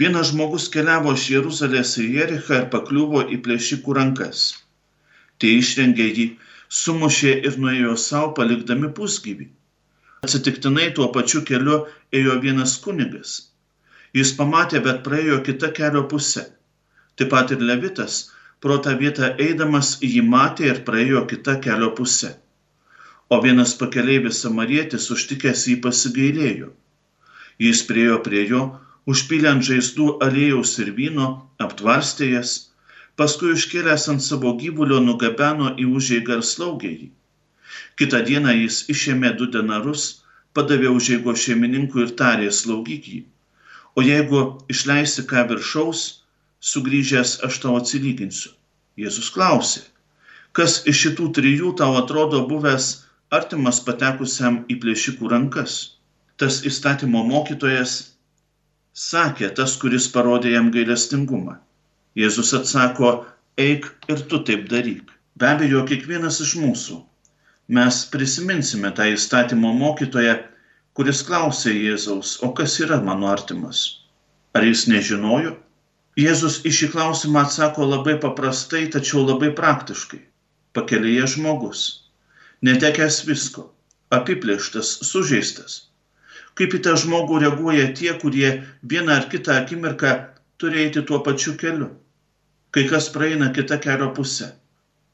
Vienas 0.00 0.30
žmogus 0.30 0.68
keliavo 0.72 1.12
iš 1.18 1.26
Jeruzalės 1.32 1.96
į 2.00 2.06
Jerichą 2.18 2.62
ir 2.62 2.66
pakliuvo 2.72 3.24
į 3.34 3.38
plėšikų 3.44 3.96
rankas. 3.98 4.44
Tie 5.38 5.50
išrengė 5.58 6.06
jį, 6.18 6.26
sumušė 6.80 7.34
ir 7.48 7.58
nuėjo 7.64 7.96
savo, 8.04 8.32
palikdami 8.38 8.90
pusgyvį. 8.96 9.48
Atsitiktinai 10.26 10.88
tuo 10.96 11.10
pačiu 11.14 11.44
keliu 11.50 11.78
ėjo 12.20 12.38
vienas 12.44 12.78
kunigas. 12.84 13.36
Jis 14.16 14.32
pamatė, 14.40 14.80
bet 14.86 15.04
praėjo 15.06 15.38
kita 15.46 15.70
kelio 15.76 16.06
pusė. 16.10 16.48
Taip 17.16 17.30
pat 17.34 17.52
ir 17.54 17.62
Levitas 17.70 18.18
pro 18.64 18.78
tą 18.84 18.96
vietą 18.98 19.30
eidamas 19.44 19.94
jį 20.02 20.22
matė 20.34 20.68
ir 20.72 20.82
praėjo 20.88 21.24
kita 21.30 21.58
kelio 21.64 21.92
pusė. 22.00 22.34
O 23.30 23.38
vienas 23.44 23.74
pakeleivis 23.78 24.40
samarietis 24.44 25.10
užtikęs 25.14 25.66
jį 25.70 25.80
pasigailėjo. 25.84 26.72
Jis 27.66 27.82
priejo 27.90 28.18
prie 28.26 28.44
jo, 28.52 28.62
užpylė 29.12 29.52
ant 29.52 29.66
žaizdų 29.68 30.08
aliejaus 30.26 30.76
ir 30.84 30.92
vyno, 30.98 31.28
aptvarstė 31.66 32.32
jas, 32.32 32.52
paskui 33.18 33.54
iškėlęs 33.56 34.04
ant 34.12 34.24
savo 34.26 34.54
gyvulio 34.62 35.00
nugabeno 35.06 35.72
į 35.82 35.88
užėgą 36.00 36.38
ir 36.38 36.44
slaugė 36.52 36.92
jį. 36.92 37.08
Kita 37.98 38.22
diena 38.28 38.54
jis 38.54 38.84
išėmė 38.94 39.32
du 39.40 39.48
denarus, 39.54 40.04
padavė 40.54 40.92
užėgo 40.98 41.34
šeimininkui 41.42 42.04
ir 42.04 42.14
tarė 42.20 42.52
slaugyk 42.60 43.10
jį. 43.14 43.20
O 43.98 44.04
jeigu 44.06 44.40
išleisi 44.74 45.24
ką 45.30 45.44
viršaus, 45.50 46.02
sugrįžęs 46.70 47.34
aš 47.48 47.58
tau 47.64 47.74
atsilyginsiu. 47.80 48.54
Jėzus 49.02 49.28
klausė, 49.34 49.82
kas 50.58 50.80
iš 50.92 51.02
šitų 51.04 51.28
trijų 51.38 51.74
tau 51.80 51.92
atrodo 51.98 52.40
buvęs 52.50 52.88
artimas 53.38 53.78
patekusiam 53.86 54.64
į 54.72 54.78
plėšikų 54.82 55.30
rankas. 55.34 55.78
Tas 56.38 56.60
įstatymo 56.70 57.24
mokytojas 57.26 57.96
sakė, 58.94 59.50
tas, 59.58 59.76
kuris 59.82 60.06
parodė 60.14 60.54
jam 60.54 60.70
gailestingumą. 60.74 61.58
Jėzus 62.18 62.54
atsako, 62.58 63.12
eik 63.58 63.88
ir 64.12 64.22
tu 64.30 64.42
taip 64.50 64.68
daryk. 64.70 65.10
Be 65.38 65.52
abejo, 65.52 65.84
kiekvienas 65.90 66.40
iš 66.44 66.56
mūsų 66.62 66.98
mes 67.68 67.98
prisiminsime 68.12 68.90
tą 68.96 69.06
įstatymo 69.12 69.70
mokytoją, 69.76 70.36
kuris 70.98 71.20
klausė 71.28 71.74
Jėzaus, 71.74 72.36
o 72.42 72.52
kas 72.60 72.78
yra 72.84 73.00
mano 73.08 73.28
artimas? 73.30 73.82
Ar 74.56 74.64
jis 74.66 74.86
nežinojo? 74.90 75.56
Jėzus 76.18 76.62
į 76.66 76.72
šį 76.78 76.88
klausimą 76.94 77.44
atsako 77.46 77.86
labai 77.86 78.16
paprastai, 78.22 78.86
tačiau 78.94 79.26
labai 79.26 79.52
praktiškai. 79.58 80.22
Pakelėje 80.74 81.28
žmogus, 81.34 81.84
netekęs 82.66 83.20
visko, 83.28 83.68
apiplėštas, 84.14 84.96
sužeistas. 85.10 85.87
Kaip 86.58 86.74
į 86.74 86.80
tą 86.86 86.96
žmogų 86.98 87.38
reaguoja 87.44 87.92
tie, 87.98 88.10
kurie 88.22 88.48
vieną 88.92 89.14
ar 89.20 89.28
kitą 89.32 89.60
akimirką 89.62 90.14
turi 90.58 90.82
eiti 90.84 91.04
tuo 91.06 91.20
pačiu 91.26 91.54
keliu. 91.60 91.92
Kai 92.74 92.84
kas 92.90 93.06
praeina 93.14 93.52
kitą 93.54 93.78
kelio 93.84 94.10
pusę. 94.16 94.50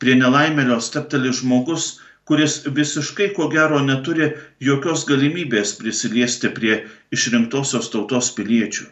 Prie 0.00 0.16
nelaimėlio 0.20 0.80
stepteli 0.82 1.32
žmogus, 1.36 1.90
kuris 2.28 2.56
visiškai 2.78 3.28
ko 3.36 3.48
gero 3.52 3.80
neturi 3.84 4.30
jokios 4.68 5.04
galimybės 5.10 5.74
prisiliesti 5.80 6.50
prie 6.58 6.78
išrinktosios 7.16 7.90
tautos 7.92 8.30
piliečių. 8.38 8.86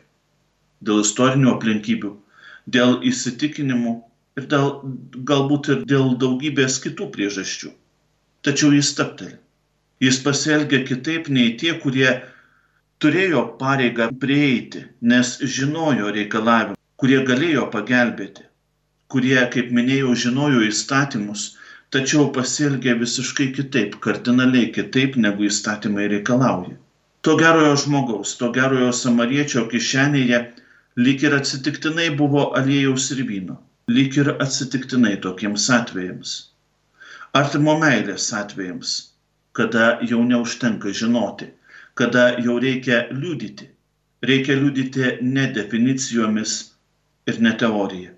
Dėl 0.85 1.03
istorinių 1.07 1.55
aplinkybių, 1.55 2.11
dėl 2.77 2.99
įsitikinimų 3.11 3.95
ir 4.41 4.49
dėl, 4.53 4.69
galbūt 5.31 5.71
ir 5.75 5.87
dėl 5.95 6.13
daugybės 6.21 6.79
kitų 6.85 7.09
priežasčių. 7.17 7.73
Tačiau 8.45 8.73
jis 8.77 8.93
tapteli. 8.99 9.39
Jis 10.03 10.19
pasielgia 10.27 10.83
kitaip 10.85 11.29
nei 11.31 11.55
tie, 11.59 11.77
kurie 11.83 12.11
turėjo 13.03 13.43
pareigą 13.61 14.09
prieiti, 14.25 14.85
nes 15.13 15.35
žinojo 15.57 16.13
reikalavimą, 16.17 16.79
kurie 17.03 17.19
galėjo 17.31 17.65
pagelbėti, 17.73 18.45
kurie, 19.15 19.41
kaip 19.55 19.73
minėjau, 19.79 20.13
žinojo 20.25 20.63
įstatymus, 20.69 21.47
tačiau 21.95 22.29
pasielgė 22.37 22.95
visiškai 23.01 23.49
kitaip, 23.57 23.97
kardinaliai 24.05 24.71
kitaip, 24.77 25.19
negu 25.25 25.49
įstatymai 25.49 26.07
reikalauja. 26.13 26.77
To 27.27 27.35
gerojo 27.41 27.75
žmogaus, 27.85 28.37
to 28.39 28.51
gerojo 28.55 28.93
samariečio 28.99 29.65
kišenėje 29.73 30.41
lyg 31.07 31.27
ir 31.27 31.37
atsitiktinai 31.37 32.09
buvo 32.21 32.47
aliejaus 32.61 33.11
ir 33.15 33.25
vyno, 33.29 33.59
lyg 33.97 34.19
ir 34.23 34.33
atsitiktinai 34.47 35.17
tokiems 35.27 35.69
atvejams. 35.79 36.33
Artimo 37.43 37.77
meilės 37.83 38.27
atvejams, 38.41 38.95
kada 39.59 39.99
jau 40.11 40.23
neužtenka 40.33 40.95
žinoti, 41.03 41.53
kada 41.95 42.25
jau 42.45 42.59
reikia 42.59 43.07
liudyti. 43.11 43.69
Reikia 44.23 44.57
liudyti 44.57 45.17
ne 45.23 45.47
definicijomis 45.55 46.53
ir 47.27 47.41
ne 47.41 47.53
teorija. 47.59 48.13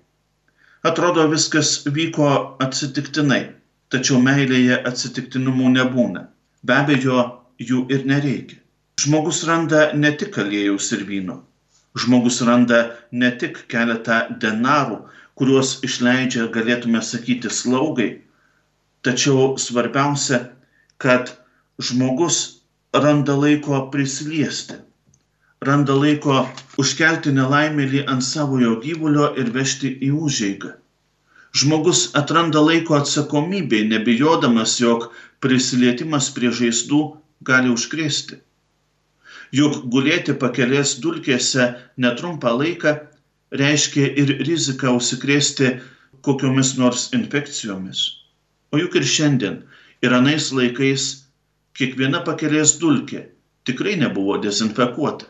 Atrodo, 0.85 1.25
viskas 1.31 1.69
vyko 1.97 2.27
atsitiktinai, 2.61 3.41
tačiau 3.89 4.19
meilėje 4.21 4.77
atsitiktinumų 4.91 5.71
nebūna. 5.79 6.27
Be 6.65 6.75
abejo, 6.77 7.23
jų 7.57 7.85
ir 7.95 8.05
nereikia. 8.11 8.59
Žmogus 9.01 9.43
randa 9.49 9.89
ne 9.93 10.11
tik 10.19 10.37
aliejaus 10.39 10.91
ir 10.95 11.03
vyno. 11.09 11.39
Žmogus 11.99 12.41
randa 12.47 12.79
ne 13.11 13.31
tik 13.41 13.63
keletą 13.71 14.19
denarų, 14.43 14.99
kuriuos 15.39 15.79
išleidžia, 15.87 16.47
galėtume 16.53 17.01
sakyti, 17.03 17.51
slaugai. 17.51 18.09
Tačiau 19.05 19.55
svarbiausia, 19.61 20.39
kad 20.97 21.33
žmogus 21.81 22.39
randa 23.03 23.35
laiko 23.43 23.83
prisiliesti. 23.91 24.79
Randa 25.65 25.95
laiko 25.97 26.39
užkelti 26.81 27.35
nelaimėlį 27.35 28.07
ant 28.15 28.25
savojo 28.31 28.79
gyvulio 28.87 29.29
ir 29.41 29.53
vežti 29.55 29.91
į 30.07 30.11
užeigą 30.27 30.75
Žmogus 31.55 31.99
atranda 32.19 32.59
laiko 32.59 32.97
atsakomybei, 32.97 33.85
nebijodamas, 33.87 34.73
jog 34.81 35.05
prisilietimas 35.39 36.27
prie 36.35 36.49
žaizdų 36.57 36.99
gali 37.49 37.69
užkrėsti. 37.71 38.41
Juk 39.55 39.77
gulėti 39.93 40.35
pakelės 40.41 40.97
dulkėse 41.05 41.69
netrumpą 42.05 42.51
laiką 42.59 42.93
reiškia 43.61 44.09
ir 44.23 44.33
riziką 44.49 44.91
užsikrėsti 44.97 45.69
kokiomis 46.27 46.73
nors 46.81 47.07
infekcijomis. 47.15 48.03
O 48.75 48.81
juk 48.81 48.99
ir 48.99 49.07
šiandien, 49.15 49.61
ir 50.03 50.17
anais 50.19 50.51
laikais, 50.51 51.07
kiekviena 51.75 52.21
pakelės 52.27 52.77
dulkė 52.81 53.25
tikrai 53.65 53.95
nebuvo 53.99 54.37
dezinfekuota. 54.41 55.27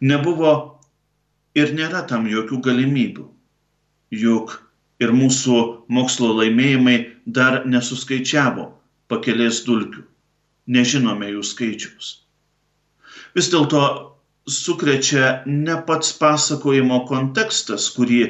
Nebuvo 0.00 0.52
ir 1.58 1.74
nėra 1.76 2.04
tam 2.08 2.28
jokių 2.30 2.60
galimybių. 2.64 3.26
Juk 4.14 4.56
ir 5.02 5.12
mūsų 5.14 5.60
mokslo 5.90 6.32
laimėjimai 6.38 6.96
dar 7.26 7.64
nesuskaičiavo 7.66 8.68
pakelės 9.10 9.62
dulkių, 9.66 10.04
nežinome 10.70 11.30
jų 11.34 11.42
skaičiaus. 11.46 12.10
Vis 13.34 13.50
dėlto 13.50 13.82
sukrečia 14.50 15.42
ne 15.46 15.76
pats 15.86 16.12
pasakojimo 16.20 17.04
kontekstas, 17.08 17.88
kurį 17.96 18.20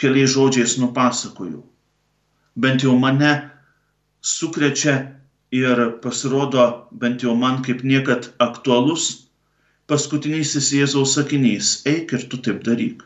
keliais 0.00 0.32
žodžiais 0.32 0.76
nupasakojau. 0.80 1.62
Bent 2.56 2.84
jau 2.84 2.96
mane 2.98 3.32
sukrečia 4.24 5.15
ir 5.60 5.82
pasirodo 6.02 6.66
bent 6.92 7.22
jau 7.24 7.34
man 7.42 7.62
kaip 7.66 7.82
niekad 7.82 8.28
aktualus 8.48 9.26
paskutinysis 9.90 10.72
Jėzaus 10.74 11.14
sakinys- 11.16 11.70
eik 11.92 12.12
ir 12.12 12.28
tu 12.30 12.38
taip 12.46 12.62
daryk. 12.66 13.02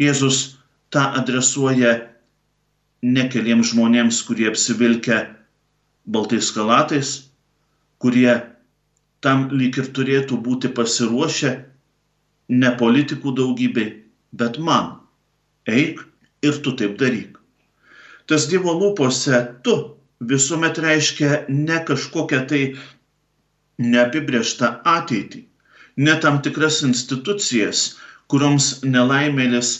Jėzus 0.00 0.56
tą 0.90 1.04
adresuoja 1.20 1.92
ne 3.02 3.28
keliems 3.32 3.72
žmonėms, 3.72 4.20
kurie 4.26 4.48
apsivilkę 4.50 5.18
baltais 6.06 6.50
skalatais, 6.52 7.10
kurie 7.98 8.34
tam 9.20 9.48
lyg 9.50 9.78
ir 9.78 9.88
turėtų 9.96 10.40
būti 10.44 10.72
pasiruošę, 10.76 11.52
ne 12.48 12.70
politikų 12.82 13.34
daugybei, 13.36 14.02
bet 14.32 14.58
man. 14.58 14.98
Eik 15.68 16.00
ir 16.42 16.60
tu 16.64 16.72
taip 16.76 16.98
daryk. 16.98 17.38
Tas 18.26 18.46
Dievo 18.48 18.72
lūpose 18.80 19.40
tu 19.64 19.76
visuomet 20.20 20.78
reiškia 20.78 21.44
ne 21.48 21.78
kažkokią 21.88 22.40
tai 22.52 22.62
neapibrieštą 23.80 24.70
ateitį, 24.94 25.44
ne 26.06 26.16
tam 26.24 26.40
tikras 26.44 26.82
institucijas, 26.88 27.84
kurioms 28.28 28.68
nelaimėlis 28.84 29.70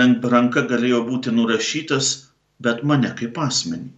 lengva 0.00 0.30
ranka 0.34 0.62
galėjo 0.72 1.02
būti 1.08 1.34
nurašytas, 1.36 2.10
bet 2.64 2.82
mane 2.84 3.12
kaip 3.18 3.38
asmenį. 3.38 3.90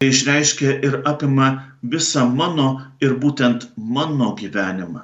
Tai 0.00 0.08
išreiškia 0.08 0.76
ir 0.86 1.00
apima 1.12 1.48
visą 1.94 2.24
mano 2.40 2.68
ir 3.04 3.16
būtent 3.24 3.66
mano 3.96 4.30
gyvenimą. 4.38 5.02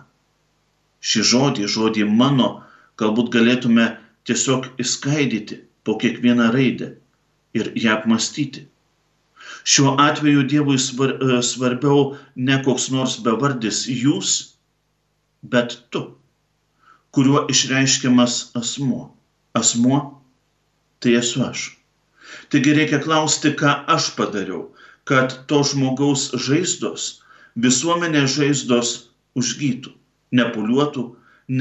Šį 1.06 1.22
žodį, 1.30 1.66
žodį 1.74 2.06
mano, 2.20 2.48
galbūt 3.00 3.34
galėtume 3.34 3.90
tiesiog 4.28 4.70
įskaidyti 4.82 5.60
po 5.84 5.98
kiekvieną 6.00 6.48
raidę 6.54 6.94
ir 7.58 7.70
ją 7.82 7.98
apmastyti. 7.98 8.64
Šiuo 9.66 9.96
atveju 9.98 10.44
Dievui 10.50 10.76
e, 10.78 11.38
svarbiau 11.42 12.02
ne 12.48 12.58
koks 12.66 12.90
nors 12.94 13.16
bevardis 13.26 13.80
jūs, 13.90 14.34
bet 15.54 15.74
tu, 15.90 16.02
kuriuo 17.10 17.46
išreiškiamas 17.54 18.36
asmuo. 18.60 19.02
Asmuo 19.58 19.98
tai 21.00 21.16
esu 21.20 21.42
aš. 21.48 21.64
Taigi 22.50 22.74
reikia 22.78 23.02
klausti, 23.02 23.52
ką 23.58 23.72
aš 23.96 24.12
padariau, 24.18 24.62
kad 25.08 25.34
to 25.50 25.62
žmogaus 25.70 26.28
žaizdos, 26.46 27.08
visuomenės 27.66 28.38
žaizdos 28.38 28.90
užgytų, 29.38 29.92
nepuliuotų, 30.38 31.04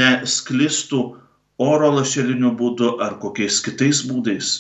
nesklistų 0.02 1.02
oro 1.72 1.92
lašeliniu 1.98 2.54
būdu 2.62 2.96
ar 3.06 3.18
kokiais 3.22 3.62
kitais 3.66 4.02
būdais. 4.10 4.56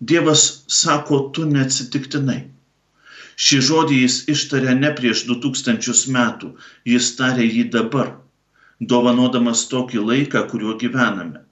Dievas 0.00 0.46
sako, 0.80 1.20
tu 1.34 1.44
neatsitiktinai. 1.50 2.40
Šį 3.40 3.60
žodį 3.68 4.00
jis 4.04 4.16
ištarė 4.34 4.78
ne 4.78 4.94
prieš 4.96 5.26
2000 5.28 6.16
metų, 6.16 6.54
jis 6.94 7.12
tarė 7.20 7.46
jį 7.46 7.68
dabar, 7.76 8.16
dovanodamas 8.80 9.68
tokį 9.72 10.08
laiką, 10.10 10.48
kuriuo 10.52 10.76
gyvename 10.80 11.44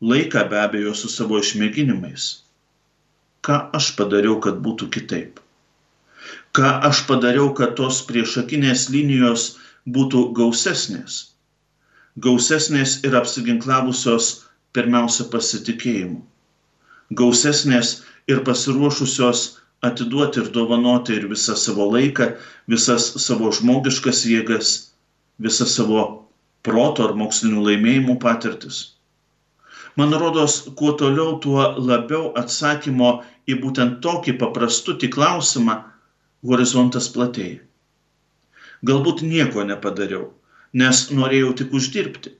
laiką 0.00 0.48
be 0.48 0.60
abejo 0.60 0.92
su 0.94 1.08
savo 1.08 1.38
išmėginimais. 1.40 2.24
Ką 3.46 3.56
aš 3.78 3.94
padariau, 3.96 4.36
kad 4.44 4.58
būtų 4.66 4.88
kitaip? 4.92 5.40
Ką 6.52 6.72
aš 6.88 7.04
padariau, 7.08 7.52
kad 7.56 7.76
tos 7.80 8.02
priešakinės 8.08 8.88
linijos 8.92 9.56
būtų 9.86 10.32
gausesnės? 10.36 11.32
Gausesnės 12.20 12.98
ir 13.04 13.16
apsiginklavusios 13.16 14.28
pirmiausia 14.76 15.28
pasitikėjimu. 15.32 16.20
Gausesnės 17.10 17.92
ir 18.26 18.42
pasiruošusios 18.48 19.44
atiduoti 19.86 20.42
ir 20.42 20.50
dovanoti 20.50 21.14
ir 21.20 21.28
visą 21.30 21.54
savo 21.56 21.86
laiką, 21.92 22.32
visas 22.66 23.12
savo 23.22 23.52
žmogiškas 23.52 24.24
jėgas, 24.26 24.74
visą 25.38 25.68
savo 25.70 26.02
proto 26.66 27.06
ar 27.06 27.14
mokslinių 27.14 27.62
laimėjimų 27.70 28.18
patirtis 28.26 28.84
man 29.96 30.12
rodos, 30.12 30.68
kuo 30.76 30.92
toliau, 30.92 31.38
tuo 31.40 31.62
labiau 31.90 32.32
atsakymo 32.36 33.10
į 33.48 33.58
būtent 33.62 34.00
tokį 34.04 34.36
paprastutį 34.42 35.08
klausimą 35.14 35.76
horizontas 36.50 37.08
platėja. 37.14 37.62
Galbūt 38.86 39.22
nieko 39.24 39.64
nepadariau, 39.64 40.26
nes 40.76 41.06
norėjau 41.18 41.54
tik 41.60 41.72
uždirbti, 41.78 42.34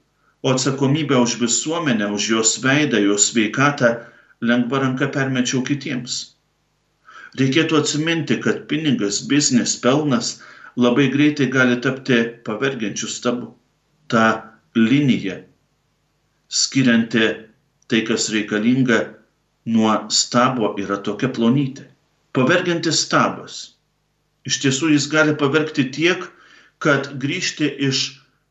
o 0.44 0.52
atsakomybę 0.52 1.16
už 1.16 1.38
visuomenę, 1.40 2.10
už 2.12 2.28
jos 2.34 2.52
veidą, 2.64 3.00
jos 3.00 3.30
sveikatą 3.30 3.94
lengva 4.40 4.82
ranka 4.82 5.08
permečiau 5.12 5.62
kitiems. 5.66 6.18
Reikėtų 7.40 7.80
atsiminti, 7.80 8.38
kad 8.40 8.64
pinigas, 8.70 9.20
biznis, 9.28 9.76
pelnas 9.80 10.36
labai 10.76 11.08
greitai 11.12 11.48
gali 11.52 11.76
tapti 11.80 12.22
pavergiančiu 12.46 13.08
stabu. 13.12 13.52
Ta 14.08 14.56
linija 14.76 15.40
skirianti 16.48 17.26
tai, 17.88 18.00
kas 18.08 18.30
reikalinga 18.32 19.00
nuo 19.66 19.94
stabo, 20.10 20.74
yra 20.80 20.98
tokia 21.02 21.28
plonytė. 21.28 21.88
Pavergiantis 22.36 23.02
stabas. 23.06 23.58
Iš 24.46 24.60
tiesų 24.62 24.92
jis 24.94 25.08
gali 25.10 25.34
pavergti 25.34 25.88
tiek, 25.90 26.28
kad 26.78 27.08
grįžti 27.22 27.68
iš 27.88 28.02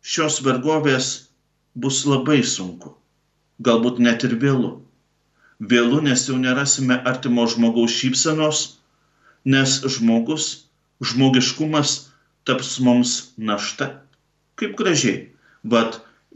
šios 0.02 0.41
vergovės 0.45 1.30
bus 1.76 2.04
labai 2.10 2.41
sunku. 2.43 2.95
Galbūt 3.62 4.02
net 4.04 4.26
ir 4.28 4.36
vėlu. 4.41 4.85
Vėlu, 5.60 6.02
nes 6.04 6.28
jau 6.28 6.38
nerasime 6.39 6.98
artimo 7.12 7.46
žmogaus 7.48 7.94
šypsenos, 7.96 8.63
nes 9.46 9.78
žmogus, 9.98 10.50
žmogiškumas 11.02 12.00
taps 12.46 12.80
mums 12.80 13.20
našta, 13.38 13.94
Kaip 14.56 14.76
gražiai, 14.80 15.15
vad 15.72 15.96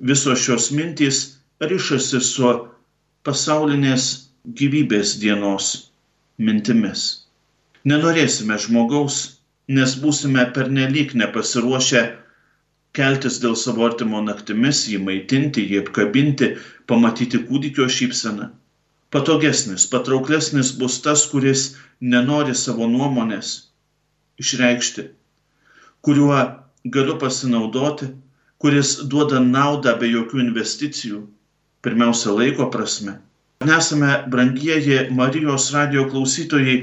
visos 0.10 0.42
šios 0.46 0.66
mintys 0.76 1.20
ryšasi 1.72 2.20
su 2.30 2.50
pasaulinės 3.28 4.08
gyvybės 4.62 5.14
dienos 5.22 5.70
mintimis. 6.48 7.04
Nenorėsime 7.92 8.58
žmogaus, 8.66 9.20
nes 9.78 9.94
būsime 10.04 10.44
pernelyg 10.58 11.16
nepasiruošę 11.22 12.02
keltis 13.00 13.40
dėl 13.46 13.56
savo 13.64 13.88
artimo 13.88 14.20
naktimis, 14.28 14.84
jį 14.92 15.00
maitinti, 15.08 15.64
jį 15.72 15.84
apkabinti, 15.86 16.52
pamatyti 16.92 17.40
kūdikio 17.48 17.88
šypseną. 18.00 18.50
Patogesnis, 19.16 19.88
patrauklesnis 19.90 20.72
bus 20.80 21.00
tas, 21.06 21.26
kuris 21.32 21.64
nenori 22.14 22.56
savo 22.56 22.88
nuomonės 22.92 23.50
išreikšti, 24.44 25.08
kuriuo 26.06 26.38
galiu 26.96 27.18
pasinaudoti, 27.24 28.12
kuris 28.62 28.94
duoda 29.12 29.42
naudą 29.48 29.96
be 30.00 30.12
jokių 30.14 30.44
investicijų, 30.46 31.24
pirmiausia 31.82 32.38
laiko 32.38 32.70
prasme. 32.76 33.18
Nesame, 33.66 34.14
brangieji 34.32 35.02
Marijos 35.16 35.72
radio 35.76 36.06
klausytojai, 36.14 36.80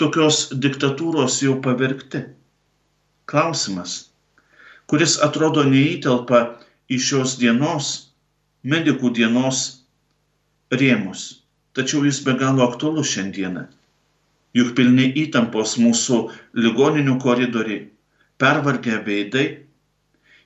tokios 0.00 0.46
diktatūros 0.54 1.42
jau 1.44 1.58
pavirkti. 1.66 2.24
Klausimas 3.28 3.98
kuris 4.90 5.16
atrodo 5.26 5.64
neįtelpa 5.68 6.40
į 6.92 6.98
šios 7.06 7.36
dienos, 7.40 7.92
medikų 8.72 9.12
dienos 9.18 9.64
rėmus. 10.72 11.43
Tačiau 11.74 12.04
jis 12.06 12.20
be 12.26 12.36
galo 12.38 12.62
aktualus 12.68 13.10
šiandieną. 13.14 13.64
Juk 14.54 14.74
pilni 14.78 15.08
įtampos 15.24 15.74
mūsų 15.82 16.18
ligoninių 16.64 17.16
koridoriai, 17.24 17.88
pervargę 18.38 19.00
veidai. 19.08 19.46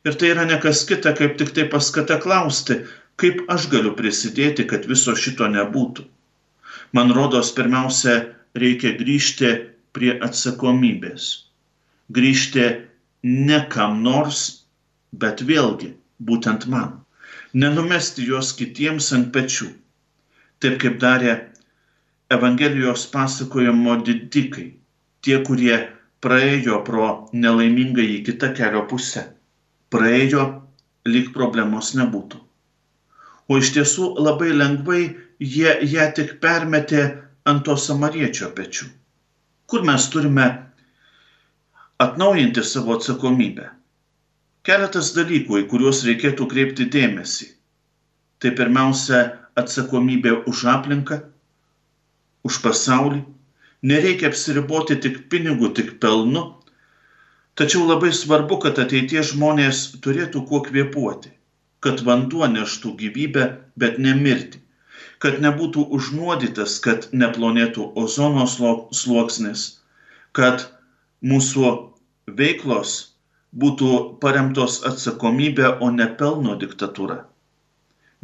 Ir 0.09 0.17
tai 0.21 0.31
yra 0.33 0.47
nekas 0.49 0.87
kita, 0.89 1.13
kaip 1.19 1.37
tik 1.41 1.53
tai 1.57 1.67
paskata 1.75 2.17
klausti, 2.23 2.79
kaip 3.21 3.43
aš 3.53 3.67
galiu 3.75 3.93
prisidėti, 3.99 4.65
kad 4.71 4.87
viso 4.89 5.13
šito 5.25 5.49
nebūtų. 5.53 6.07
Man 6.97 7.13
rodos, 7.13 7.51
pirmiausia, 7.57 8.15
reikia 8.63 8.95
grįžti 9.01 9.51
prie 9.93 10.15
atsakomybės. 10.25 11.27
Grįžti 12.17 12.65
ne 13.29 13.59
kam 13.75 14.01
nors, 14.07 14.45
bet 15.13 15.45
vėlgi 15.51 15.93
būtent 16.31 16.65
man. 16.73 16.97
Nenumesti 17.53 18.25
jos 18.31 18.55
kitiems 18.57 19.11
ant 19.17 19.29
pečių, 19.35 19.69
taip 20.63 20.81
kaip 20.83 20.99
darė 21.03 21.35
Evangelijos 22.35 23.07
pasakojimo 23.13 23.95
didikai, 24.05 24.67
tie, 25.25 25.39
kurie 25.47 25.77
praėjo 26.25 26.83
pro 26.85 27.07
nelaimingą 27.33 28.05
į 28.05 28.19
kitą 28.27 28.51
kelio 28.59 28.83
pusę. 28.91 29.23
Praėjo, 29.89 30.45
lyg 31.09 31.31
problemos 31.33 31.95
nebūtų. 31.97 32.43
O 33.49 33.57
iš 33.63 33.73
tiesų 33.79 34.11
labai 34.21 34.51
lengvai 34.53 35.03
jie 35.41 35.73
ją 35.95 36.11
tik 36.19 36.37
permetė 36.43 37.05
ant 37.49 37.65
to 37.65 37.79
samariečio 37.81 38.51
pečių. 38.59 38.91
Kur 39.69 39.87
mes 39.89 40.09
turime 40.13 40.49
atnaujinti 42.05 42.63
savo 42.63 42.99
atsakomybę. 42.99 43.71
Keletas 44.69 45.15
dalykų, 45.17 45.63
į 45.63 45.69
kuriuos 45.71 46.05
reikėtų 46.05 46.47
kreipti 46.53 46.87
dėmesį. 46.93 47.49
Tai 48.39 48.53
pirmiausia 48.59 49.23
atsakomybė 49.63 50.35
už 50.51 50.65
aplinką, 50.75 51.19
už 52.49 52.61
pasaulį. 52.65 53.25
Nereikia 53.89 54.31
apsiriboti 54.33 54.97
tik 55.05 55.19
pinigų, 55.33 55.73
tik 55.79 55.91
pelnu. 56.03 56.45
Tačiau 57.59 57.85
labai 57.87 58.11
svarbu, 58.15 58.59
kad 58.65 58.79
ateitie 58.83 59.23
žmonės 59.27 59.83
turėtų 60.05 60.45
kuo 60.51 60.63
kvėpuoti, 60.67 61.33
kad 61.85 62.03
vanduo 62.07 62.47
neštų 62.51 62.95
gyvybę, 63.03 63.47
bet 63.83 63.99
nemirti, 64.03 64.63
kad 65.23 65.39
nebūtų 65.43 65.85
užnuodytas, 65.99 66.79
kad 66.83 67.09
neplonėtų 67.23 67.87
ozono 68.03 68.47
sluoksnis, 68.51 69.65
kad 70.39 70.69
mūsų 71.23 71.73
veiklos 72.43 72.99
būtų 73.55 73.93
paremtos 74.23 74.83
atsakomybė, 74.87 75.79
o 75.83 75.91
ne 75.91 76.07
pelno 76.21 76.55
diktatūra. 76.63 77.25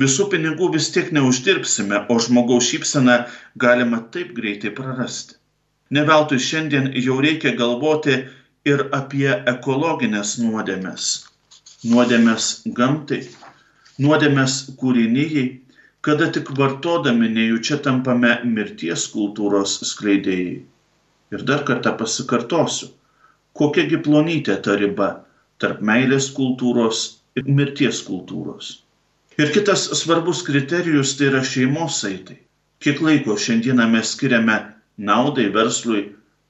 Visų 0.03 0.27
pinigų 0.33 0.69
vis 0.75 0.89
tiek 0.95 1.11
neuždirbsime, 1.17 2.01
o 2.11 2.17
žmogaus 2.27 2.71
šypseną 2.71 3.17
galima 3.65 4.01
taip 4.17 4.33
greitai 4.39 4.73
prarasti. 4.79 5.37
Neveltui 5.95 6.41
šiandien 6.47 6.89
jau 7.07 7.21
reikia 7.27 7.53
galvoti 7.61 8.17
ir 8.73 8.87
apie 8.99 9.29
ekologinės 9.53 10.35
nuodėmės. 10.43 11.11
Nuodėmės 11.93 12.49
gamtai, 12.79 13.21
nuodėmės 14.01 14.59
kūrinyjei, 14.81 15.47
kada 16.05 16.31
tik 16.37 16.51
vartodami 16.59 17.31
nejučia 17.37 17.79
tampame 17.87 18.35
mirties 18.57 19.07
kultūros 19.15 19.79
skleidėjai. 19.93 20.59
Ir 21.35 21.49
dar 21.53 21.63
kartą 21.69 21.95
pasikartosiu 22.01 22.91
kokiagi 23.59 24.01
plonytė 24.07 24.57
ta 24.67 24.75
riba 24.79 25.09
tarp 25.63 25.83
meilės 25.91 26.27
kultūros 26.39 27.03
ir 27.39 27.47
mirties 27.59 28.01
kultūros. 28.09 28.71
Ir 29.35 29.51
kitas 29.51 29.89
svarbus 29.99 30.45
kriterijus 30.47 31.17
tai 31.19 31.27
yra 31.33 31.41
šeimos 31.43 31.97
saitai. 32.03 32.37
Kiek 32.79 33.01
laiko 33.03 33.35
šiandieną 33.45 33.89
mes 33.91 34.13
skiriame 34.15 34.59
naudai, 35.09 35.49
verslui, 35.57 36.03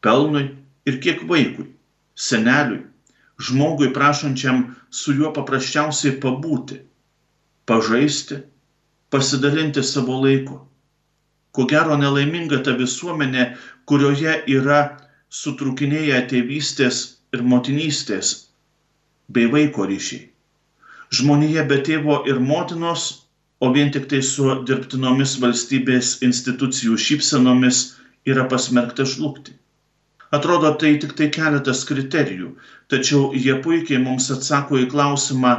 pelnui 0.05 0.51
ir 0.85 0.99
kiek 1.01 1.23
vaikui, 1.31 1.70
seneliui, 2.14 2.83
žmogui 3.40 3.88
prašančiam 3.97 4.61
su 4.90 5.14
juo 5.16 5.31
paprasčiausiai 5.33 6.18
pabūti, 6.20 6.83
pažaisti, 7.64 8.42
pasidalinti 9.09 9.83
savo 9.83 10.20
laiku. 10.27 10.61
Ko 11.57 11.64
gero 11.70 11.97
nelaiminga 11.97 12.61
ta 12.66 12.77
visuomenė, 12.77 13.49
kurioje 13.88 14.37
yra 14.59 14.83
sutrukinėja 15.31 16.20
tėvystės 16.29 17.01
ir 17.33 17.49
motinystės 17.55 18.37
bei 19.33 19.49
vaiko 19.57 19.88
ryšiai. 19.88 20.34
Žmonija 21.16 21.64
be 21.70 21.79
tėvo 21.87 22.20
ir 22.31 22.40
motinos, 22.50 23.05
o 23.64 23.70
vien 23.74 23.92
tik 23.94 24.09
tai 24.11 24.20
su 24.27 24.48
dirbtinomis 24.68 25.37
valstybės 25.42 26.16
institucijų 26.29 26.96
šypsenomis 27.07 27.83
yra 28.33 28.46
pasmerkta 28.50 29.07
žlugti. 29.14 29.55
Atrodo, 30.35 30.72
tai 30.81 30.96
tik 31.03 31.14
tai 31.18 31.29
keletas 31.37 31.85
kriterijų, 31.88 32.50
tačiau 32.90 33.31
jie 33.46 33.55
puikiai 33.66 34.03
mums 34.03 34.31
atsako 34.35 34.81
į 34.83 34.88
klausimą, 34.94 35.55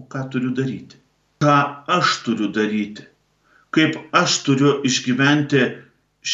o 0.00 0.06
ką 0.10 0.24
turiu 0.32 0.50
daryti? 0.56 0.98
Ką 1.44 1.58
aš 1.98 2.16
turiu 2.26 2.50
daryti? 2.56 3.06
Kaip 3.74 4.00
aš 4.22 4.40
turiu 4.46 4.80
išgyventi 4.88 5.62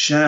šią 0.01 0.23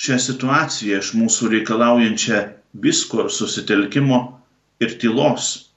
šią 0.00 0.16
situaciją 0.22 1.00
iš 1.02 1.10
mūsų 1.18 1.50
reikalaujančią 1.54 2.40
visko 2.84 3.24
ir 3.24 3.32
susitelkimo 3.34 4.20
ir 4.84 4.94
tylos. 5.02 5.69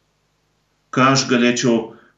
Ką 0.93 1.09
aš 1.15 1.25
galėčiau 1.31 1.75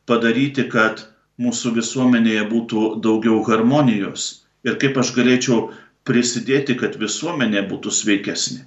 padaryti, 0.09 0.65
kad 0.75 1.05
mūsų 1.45 1.73
visuomenėje 1.79 2.45
būtų 2.51 2.83
daugiau 3.05 3.41
harmonijos 3.49 4.27
ir 4.67 4.77
kaip 4.83 4.99
aš 5.01 5.11
galėčiau 5.17 5.59
prisidėti, 6.07 6.77
kad 6.81 6.99
visuomenė 7.01 7.65
būtų 7.71 7.93
sveikesnė. 7.99 8.61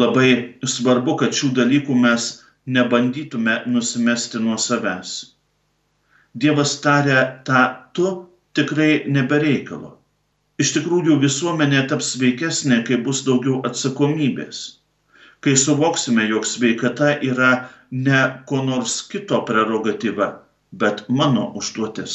Labai 0.00 0.28
svarbu, 0.74 1.16
kad 1.20 1.36
šių 1.36 1.52
dalykų 1.60 1.96
mes 2.04 2.28
nebandytume 2.66 3.62
nusimesti 3.68 4.40
nuo 4.42 4.58
savęs. 4.66 5.16
Dievas 6.32 6.78
taria 6.84 7.24
tą 7.48 7.64
tu 7.92 8.12
tikrai 8.56 8.92
nebereikalo 9.18 9.98
iš 10.62 10.72
tikrųjų 10.76 11.18
visuomenė 11.22 11.86
taps 11.90 12.12
sveikesnė, 12.14 12.82
kai 12.86 12.98
bus 13.06 13.22
daugiau 13.28 13.60
atsakomybės. 13.68 14.60
Kai 15.42 15.56
suvoksime, 15.58 16.24
jog 16.30 16.46
sveikata 16.46 17.16
yra 17.28 17.50
ne 17.90 18.20
ko 18.46 18.62
nors 18.66 19.00
kito 19.10 19.40
prerogatyva, 19.48 20.28
bet 20.82 21.02
mano 21.08 21.48
užduotis. 21.60 22.14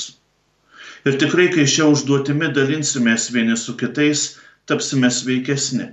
Ir 1.05 1.17
tikrai, 1.21 1.47
kai 1.55 1.65
šią 1.73 1.89
užduotimi 1.93 2.49
dalinsimės 2.55 3.27
vieni 3.35 3.57
su 3.59 3.75
kitais, 3.81 4.23
tapsime 4.65 5.11
sveikesni. 5.11 5.89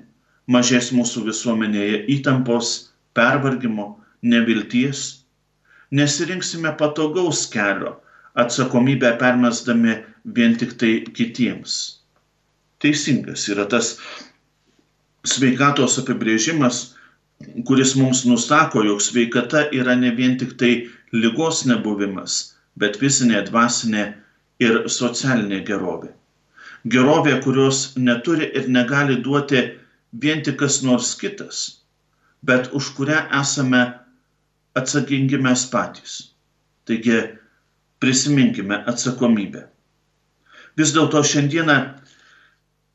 Mažės 0.46 0.92
mūsų 0.94 1.24
visuomenėje 1.30 2.04
įtampos, 2.18 2.70
pervargimo, 3.16 3.88
nevilties. 4.22 5.02
Nesirinksime 5.94 6.74
patogaus 6.78 7.44
kelio, 7.50 7.96
atsakomybę 8.34 9.14
permesdami 9.20 9.98
vien 10.38 10.56
tik 10.60 10.78
tai 10.80 10.94
kitiems 11.16 11.82
teisingas. 12.84 13.48
Yra 13.52 13.64
tas 13.70 13.94
sveikatos 15.24 15.96
apibrėžimas, 16.02 16.93
kuris 17.66 17.94
mums 17.96 18.24
nusako, 18.24 18.83
jog 18.85 19.02
sveikata 19.02 19.68
yra 19.72 19.94
ne 20.00 20.11
vien 20.16 20.37
tik 20.38 20.57
tai 20.59 20.72
lygos 21.12 21.64
nebuvimas, 21.70 22.54
bet 22.76 22.98
fizinė, 23.00 23.44
dvasinė 23.48 24.04
ir 24.62 24.85
socialinė 24.96 25.62
gerovė. 25.68 26.12
Gerovė, 26.94 27.38
kurios 27.44 27.94
neturi 27.96 28.50
ir 28.59 28.68
negali 28.68 29.16
duoti 29.24 29.62
vien 30.24 30.42
tik 30.44 30.59
kas 30.62 30.83
nors 30.83 31.14
kitas, 31.20 31.61
bet 32.42 32.70
už 32.76 32.92
kurią 32.98 33.24
esame 33.40 33.85
atsakingi 34.76 35.40
mes 35.40 35.64
patys. 35.72 36.18
Taigi 36.85 37.20
prisiminkime 38.04 38.83
atsakomybę. 38.90 39.64
Vis 40.76 40.92
dėlto 40.92 41.22
šiandieną 41.24 41.78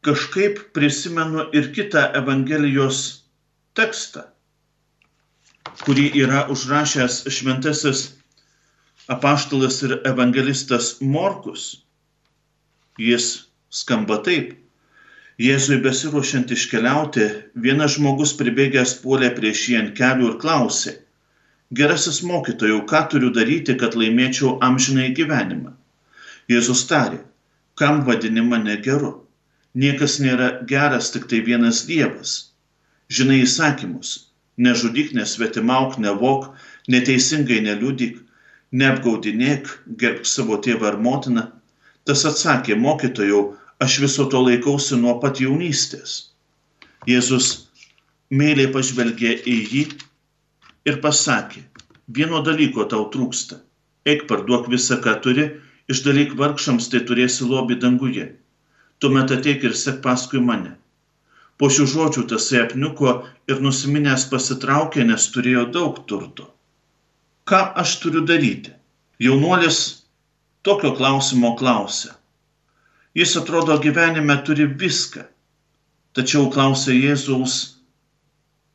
kažkaip 0.06 0.62
prisimenu 0.76 1.48
ir 1.56 1.72
kitą 1.76 2.12
Evangelijos 2.20 3.00
tekstą, 3.74 4.29
kurį 5.86 6.06
yra 6.24 6.46
užrašęs 6.54 7.20
šventasis 7.38 8.06
apaštalas 9.16 9.82
ir 9.88 9.98
evangelistas 10.12 10.96
Morkus. 11.02 11.68
Jis 13.10 13.28
skamba 13.82 14.20
taip. 14.30 14.56
Jėzui 15.40 15.80
besiruošiant 15.84 16.52
iškeliauti, 16.52 17.30
vienas 17.68 17.96
žmogus 17.96 18.34
pribėgęs 18.40 18.98
puolė 19.04 19.30
prieš 19.38 19.68
jį 19.70 19.78
ant 19.84 19.94
kelių 20.00 20.34
ir 20.34 20.42
klausė, 20.42 20.98
Gerasis 21.72 22.24
mokytojau, 22.26 22.82
ką 22.90 23.00
turiu 23.12 23.28
daryti, 23.30 23.76
kad 23.78 23.94
laimėčiau 23.94 24.56
amžinai 24.66 25.12
gyvenimą? 25.18 25.76
Jėzus 26.50 26.88
tarė, 26.90 27.20
kam 27.78 28.00
vadini 28.08 28.42
mane 28.42 28.78
geru? 28.88 29.12
Niekas 29.78 30.16
nėra 30.24 30.48
geras, 30.72 31.12
tik 31.14 31.28
tai 31.30 31.44
vienas 31.46 31.84
Dievas. 31.86 32.32
Žinai 33.14 33.44
įsakymus- 33.44 34.16
nežudyk, 34.60 35.14
nesvetimauk, 35.18 35.98
nevok, 36.04 36.50
neteisingai 36.92 37.62
neliudyk, 37.66 38.20
neapgaudinėk, 38.72 39.70
gerb 40.02 40.28
savo 40.28 40.60
tėvą 40.66 40.92
ar 40.92 41.00
motiną. 41.06 41.46
Tas 42.06 42.26
atsakė, 42.28 42.76
mokytojau, 42.76 43.42
aš 43.84 44.00
viso 44.04 44.28
to 44.34 44.42
laikausi 44.46 45.00
nuo 45.00 45.16
pat 45.24 45.40
jaunystės. 45.44 46.18
Jėzus 47.08 47.48
meiliai 48.30 48.70
pažvelgė 48.74 49.34
į 49.48 49.56
jį 49.72 49.86
ir 50.90 51.00
pasakė, 51.06 51.64
vieno 52.20 52.44
dalyko 52.46 52.86
tau 52.92 53.08
trūksta. 53.14 53.62
Eik 54.10 54.28
parduok 54.30 54.70
visą, 54.74 55.00
ką 55.04 55.16
turi, 55.24 55.48
išdalyk 55.92 56.36
vargšams, 56.40 56.90
tai 56.92 57.02
turėsi 57.08 57.48
lobį 57.48 57.80
danguje. 57.84 58.28
Tuomet 59.00 59.32
ateik 59.32 59.64
ir 59.64 59.76
sek 59.78 60.02
paskui 60.04 60.42
mane. 60.44 60.76
Po 61.60 61.68
šių 61.76 61.86
žodžių 61.94 62.24
tasai 62.32 62.62
apniuko 62.64 63.14
ir 63.52 63.60
nusiminęs 63.64 64.30
pasitraukė, 64.32 65.04
nes 65.10 65.26
turėjo 65.34 65.66
daug 65.76 65.98
turto. 66.08 66.46
Ką 67.50 67.60
aš 67.82 67.98
turiu 68.04 68.22
daryti? 68.30 68.72
Jaunuolis 69.20 69.80
tokio 70.64 70.94
klausimo 70.96 71.56
klausė. 71.60 72.14
Jis 73.20 73.36
atrodo 73.42 73.76
gyvenime 73.84 74.38
turi 74.48 74.70
viską. 74.84 75.26
Tačiau 76.16 76.48
klausia 76.54 76.96
Jėzaus, 76.96 77.56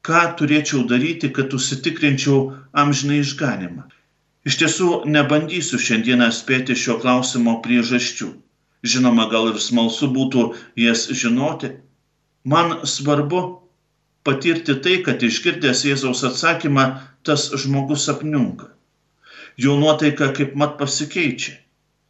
ką 0.05 0.20
turėčiau 0.38 0.85
daryti, 0.90 1.31
kad 1.37 1.55
užsitikrinčiau 1.57 2.40
amžinai 2.83 3.23
išganimą. 3.25 3.87
Iš 4.44 4.59
tiesų, 4.61 4.88
nebandysiu 5.09 5.81
šiandieną 5.81 6.29
spėti 6.37 6.77
šio 6.77 6.99
klausimo 7.01 7.57
priežasčių. 7.64 8.29
Žinoma, 8.85 9.31
gal 9.33 9.49
ir 9.55 9.61
smalsu 9.66 10.11
būtų 10.12 10.42
jas 10.85 11.07
žinoti. 11.23 11.70
Man 12.45 12.77
svarbu 12.85 13.41
patirti 14.25 14.77
tai, 14.85 14.99
kad 15.07 15.23
išgirdęs 15.23 15.85
Jėzaus 15.89 16.25
atsakymą, 16.29 16.85
tas 17.25 17.49
žmogus 17.65 18.07
apniunka. 18.13 18.69
Jo 19.57 19.79
nuotaika 19.81 20.33
kaip 20.37 20.55
mat 20.59 20.79
pasikeičia. 20.81 21.57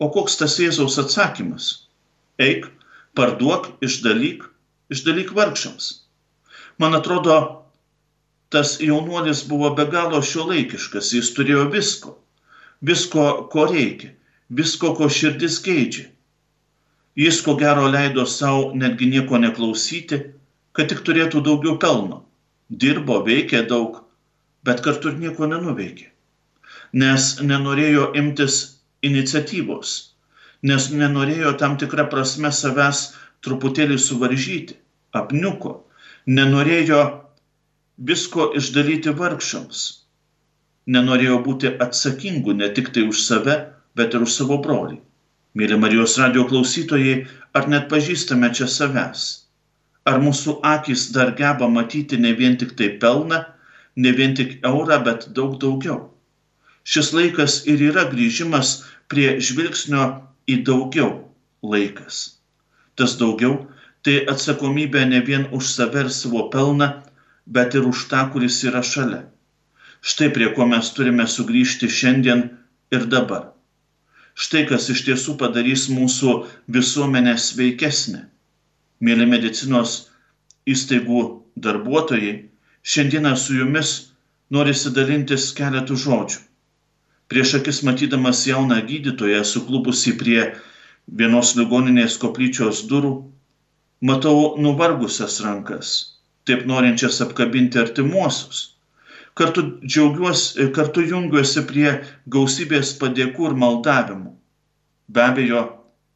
O 0.02 0.10
koks 0.10 0.38
tas 0.40 0.58
Jėzaus 0.58 0.98
atsakymas? 1.02 1.72
eik, 2.38 2.66
parduok, 3.14 3.68
išdalyk, 3.80 4.44
išdalyk 4.90 5.32
vargšams. 5.34 5.86
Man 6.78 6.94
atrodo, 6.98 7.36
tas 8.50 8.78
jaunuolis 8.82 9.44
buvo 9.46 9.70
be 9.74 9.86
galo 9.90 10.20
šiuolaikiškas, 10.22 11.12
jis 11.14 11.30
turėjo 11.36 11.68
visko, 11.70 12.16
visko, 12.82 13.26
ko 13.52 13.66
reikia, 13.70 14.10
visko, 14.50 14.94
ko 14.98 15.08
širdis 15.08 15.60
geidžia. 15.62 16.10
Jis 17.18 17.42
ko 17.46 17.54
gero 17.60 17.86
leido 17.90 18.24
savo 18.26 18.72
netgi 18.74 19.10
nieko 19.10 19.38
neklausyti, 19.42 20.20
kad 20.74 20.90
tik 20.90 21.04
turėtų 21.06 21.44
daugiau 21.46 21.76
pelno. 21.78 22.24
Dirbo, 22.70 23.20
veikė 23.26 23.66
daug, 23.70 24.00
bet 24.66 24.82
kartu 24.82 25.12
ir 25.12 25.20
nieko 25.20 25.46
nenuveikė. 25.46 26.10
Nes 27.04 27.36
nenorėjo 27.42 28.10
imtis 28.18 28.58
iniciatyvos 29.06 29.94
nes 30.68 30.86
nenorėjo 31.00 31.52
tam 31.60 31.76
tikrą 31.80 32.06
prasme 32.12 32.50
savęs 32.58 33.00
truputėlį 33.44 33.98
suvaržyti, 34.00 34.78
apniuko, 35.20 35.74
nenorėjo 36.38 37.00
visko 38.10 38.46
išdalyti 38.60 39.12
vargšams, 39.18 39.82
nenorėjo 40.96 41.36
būti 41.48 41.74
atsakingu 41.86 42.56
ne 42.60 42.70
tik 42.78 42.88
tai 42.96 43.04
už 43.10 43.20
save, 43.26 43.58
bet 43.94 44.16
ir 44.16 44.24
už 44.24 44.38
savo 44.38 44.58
brolį. 44.64 44.96
Mėly 45.54 45.76
Marijos 45.78 46.16
radio 46.18 46.42
klausytojai, 46.50 47.28
ar 47.54 47.68
net 47.70 47.84
pažįstame 47.90 48.48
čia 48.58 48.66
savęs? 48.76 49.20
Ar 50.10 50.16
mūsų 50.22 50.56
akis 50.70 51.04
dar 51.14 51.30
geba 51.40 51.68
matyti 51.74 52.18
ne 52.24 52.32
vien 52.40 52.56
tik 52.58 52.72
tai 52.80 52.88
pelną, 53.04 53.38
ne 53.94 54.12
vien 54.18 54.34
tik 54.40 54.56
eurą, 54.70 54.98
bet 55.06 55.28
daug 55.36 55.54
daugiau? 55.62 56.00
Šis 56.82 57.12
laikas 57.14 57.60
ir 57.70 57.86
yra 57.90 58.08
grįžimas 58.10 58.72
prie 59.06 59.28
žvilgsnio 59.38 60.08
į 60.50 60.58
daugiau 60.66 61.14
laikas. 61.62 62.18
Tas 62.98 63.14
daugiau 63.22 63.54
tai 64.02 64.18
atsakomybė 64.34 65.06
ne 65.14 65.22
vien 65.30 65.46
už 65.54 65.70
save 65.76 66.02
ir 66.02 66.14
savo 66.18 66.48
pelną, 66.50 66.90
bet 67.46 67.78
ir 67.78 67.86
už 67.94 68.08
tą, 68.10 68.26
kuris 68.34 68.58
yra 68.66 68.82
šalia. 68.82 69.22
Štai 70.02 70.34
prie 70.34 70.50
ko 70.58 70.66
mes 70.66 70.90
turime 70.98 71.30
sugrįžti 71.30 71.94
šiandien 72.02 72.48
ir 72.90 73.12
dabar. 73.14 73.53
Štai 74.34 74.64
kas 74.70 74.88
iš 74.90 75.04
tiesų 75.08 75.36
padarys 75.40 75.86
mūsų 75.92 76.38
visuomenę 76.76 77.36
sveikesnę. 77.38 78.24
Mėly 79.04 79.28
medicinos 79.30 79.98
įstaigų 80.66 81.22
darbuotojai, 81.66 82.34
šiandieną 82.82 83.36
su 83.38 83.60
jumis 83.60 83.94
norisi 84.50 84.90
dalintis 84.96 85.52
keletų 85.54 86.00
žodžių 86.06 86.42
prieš 87.28 87.54
akis 87.58 87.82
matydamas 87.82 88.46
jauną 88.46 88.76
gydytoją 88.86 89.44
suklupusi 89.44 90.12
prie 90.20 90.42
vienos 91.20 91.54
ligoninės 91.58 92.16
koplyčios 92.20 92.84
durų, 92.90 93.12
matau 94.10 94.54
nuvargusias 94.60 95.40
rankas, 95.44 95.94
taip 96.46 96.62
norinčias 96.68 97.20
apkabinti 97.24 97.80
artimuosius. 97.80 98.73
Kartu 99.34 99.64
džiaugiuosi, 99.82 100.68
kartu 100.76 101.04
jungiuosi 101.10 101.64
prie 101.70 101.90
gausybės 102.36 102.94
padėkų 103.00 103.50
ir 103.50 103.56
maldavimų. 103.64 104.34
Be 105.14 105.24
abejo, 105.26 105.62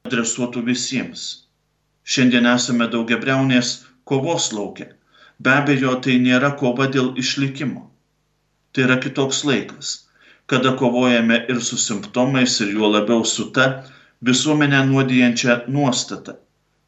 adresuotų 0.07 0.65
visiems. 0.71 1.25
Šiandien 2.09 2.47
esame 2.55 2.87
daugiabriaunės 2.93 3.73
kovos 4.09 4.53
laukia. 4.55 4.93
Be 5.39 5.55
abejo, 5.55 5.97
tai 6.05 6.19
nėra 6.23 6.55
kova 6.63 6.87
dėl 6.99 7.15
išlikimo. 7.25 7.89
Tai 8.73 8.87
yra 8.87 9.01
kitoks 9.03 9.43
laikas 9.49 9.97
kada 10.49 10.77
kovojame 10.77 11.45
ir 11.49 11.61
su 11.61 11.77
simptomais, 11.77 12.61
ir 12.61 12.71
juo 12.73 12.89
labiau 12.89 13.25
su 13.25 13.51
ta 13.53 13.85
visuomenę 14.25 14.81
nuodijančia 14.91 15.57
nuostata, 15.69 16.33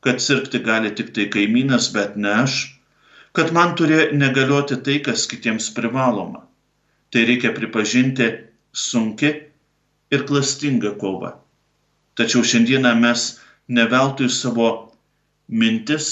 kad 0.01 0.23
sirgti 0.27 0.59
gali 0.69 0.95
tik 0.97 1.13
tai 1.15 1.27
kaimynas, 1.35 1.91
bet 1.93 2.17
ne 2.17 2.33
aš, 2.43 2.55
kad 3.33 3.53
man 3.53 3.75
turi 3.79 4.11
negalioti 4.17 4.81
tai, 4.85 4.99
kas 5.05 5.27
kitiems 5.31 5.71
privaloma. 5.75 6.47
Tai 7.11 7.25
reikia 7.27 7.53
pripažinti 7.55 8.31
sunki 8.73 9.31
ir 10.11 10.27
klastinga 10.27 10.95
kova. 10.99 11.37
Tačiau 12.19 12.43
šiandieną 12.47 12.95
mes 13.01 13.39
neveltui 13.69 14.29
savo 14.31 14.71
mintis 15.49 16.09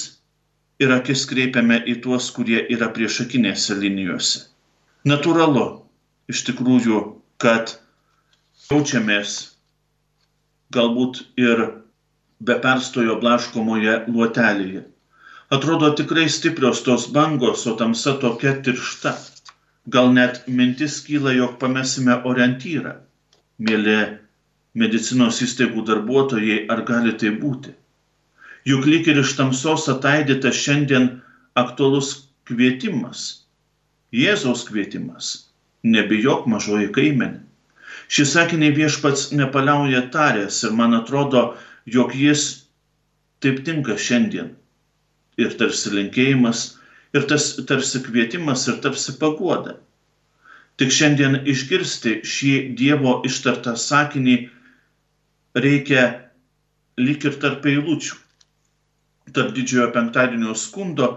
ir 0.83 0.95
akis 0.95 1.25
kreipiame 1.31 1.81
į 1.91 1.99
tuos, 2.03 2.31
kurie 2.35 2.63
yra 2.75 2.91
priešakinėse 2.95 3.77
linijose. 3.79 4.47
Natūralu, 5.07 5.65
iš 6.31 6.45
tikrųjų, 6.49 7.01
kad 7.43 7.75
jaučiamės 8.71 9.35
galbūt 10.75 11.23
ir 11.41 11.65
be 12.39 12.57
perstojo 12.63 13.19
blaškomoje 13.23 14.05
luotelėje. 14.11 14.85
Atrodo 15.57 15.95
tikrai 15.97 16.29
stiprios 16.29 16.83
tos 16.85 17.07
bangos, 17.17 17.67
o 17.67 17.73
tamsa 17.81 18.13
tokia 18.21 18.53
tiršta. 18.65 19.15
Gal 19.89 20.13
net 20.13 20.43
mintis 20.47 21.01
kyla, 21.07 21.33
jog 21.33 21.55
pamesime 21.63 22.19
orientyrą. 22.31 22.93
Mėly 23.65 23.95
medicinos 24.83 25.41
įstaigų 25.47 25.87
darbuotojai, 25.89 26.59
ar 26.69 26.85
gali 26.91 27.15
tai 27.23 27.33
būti? 27.41 27.73
Juk 28.69 28.85
lyg 28.93 29.09
ir 29.09 29.23
iš 29.25 29.33
tamsos 29.41 29.89
ataidėta 29.89 30.53
šiandien 30.53 31.09
aktualus 31.65 32.13
kvietimas. 32.45 33.25
Jėzaus 34.13 34.69
kvietimas 34.69 35.33
nebijok 35.97 36.45
mažoji 36.53 36.93
kaimenė. 36.93 37.41
Šį 38.13 38.25
sakinį 38.35 38.71
viešpats 38.77 39.31
nepaliauja 39.41 40.05
taręs 40.13 40.63
ir 40.69 40.77
man 40.77 40.97
atrodo, 41.01 41.43
jog 41.97 42.13
jis 42.17 42.49
taip 43.41 43.65
tinka 43.65 43.97
šiandien. 43.97 44.53
Ir 45.39 45.55
tarsi 45.59 45.93
linkėjimas, 45.95 46.63
ir 47.15 47.27
tas 47.31 47.53
tarsi 47.69 48.03
kvietimas, 48.05 48.67
ir 48.69 48.81
tarsi 48.83 49.15
pagoda. 49.21 49.77
Tik 50.79 50.95
šiandien 50.95 51.41
išgirsti 51.51 52.21
šį 52.23 52.53
Dievo 52.79 53.19
ištartą 53.27 53.75
sakinį 53.79 54.37
reikia 55.59 56.05
lik 56.99 57.25
ir 57.27 57.39
tarp 57.43 57.67
eilučių. 57.67 58.19
Tarp 59.35 59.55
didžiojo 59.57 59.91
penktadienio 59.95 60.55
skundo, 60.57 61.09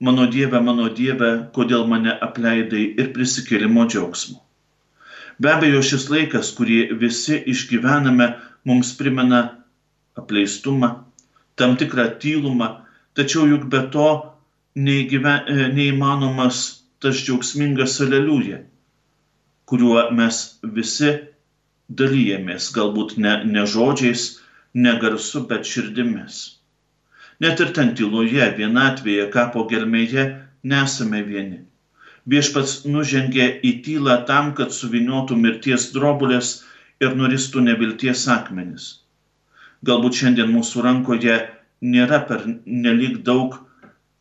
mano 0.00 0.26
Dieve, 0.30 0.60
mano 0.60 0.88
Dieve, 0.88 1.32
kodėl 1.56 1.86
mane 1.90 2.14
apleidai 2.26 2.84
ir 2.94 3.10
prisikėlimo 3.16 3.86
džiaugsmo. 3.90 4.40
Be 5.42 5.50
abejo, 5.50 5.82
šis 5.82 6.06
laikas, 6.12 6.52
kurį 6.54 6.94
visi 7.00 7.40
išgyvename, 7.50 8.30
mums 8.64 8.94
primena 8.98 9.42
apleistumą, 10.18 10.94
tam 11.58 11.74
tikrą 11.76 12.06
tylumą, 12.22 12.83
tačiau 13.18 13.46
juk 13.50 13.68
be 13.72 13.82
to 13.94 14.08
neįgyven, 14.74 15.48
e, 15.48 15.68
neįmanomas 15.78 16.62
tas 17.02 17.20
džiaugsmingas 17.20 18.00
aleliuja, 18.04 18.62
kuriuo 19.70 20.08
mes 20.18 20.40
visi 20.78 21.12
dalyjamės, 22.00 22.70
galbūt 22.76 23.16
ne, 23.20 23.36
ne 23.44 23.64
žodžiais, 23.74 24.24
ne 24.74 24.96
garsu, 25.02 25.44
bet 25.50 25.68
širdimis. 25.68 26.40
Net 27.44 27.60
ir 27.60 27.70
ten 27.76 27.94
tyloje, 27.98 28.46
vienatvėje, 28.58 29.28
kapo 29.34 29.64
gelmėje 29.70 30.26
nesame 30.72 31.22
vieni. 31.26 31.60
Viešpats 32.30 32.84
nužengė 32.88 33.48
į 33.68 33.72
tylą 33.84 34.20
tam, 34.28 34.54
kad 34.58 34.72
suviniotų 34.72 35.36
mirties 35.36 35.90
drobulės 35.96 36.54
ir 37.04 37.16
nuristų 37.18 37.64
nevilties 37.66 38.22
akmenis. 38.32 38.86
Galbūt 39.84 40.22
šiandien 40.22 40.48
mūsų 40.54 40.84
rankoje 40.86 41.36
nėra 41.82 42.20
per 42.28 42.44
nelik 42.66 43.22
daug 43.26 43.56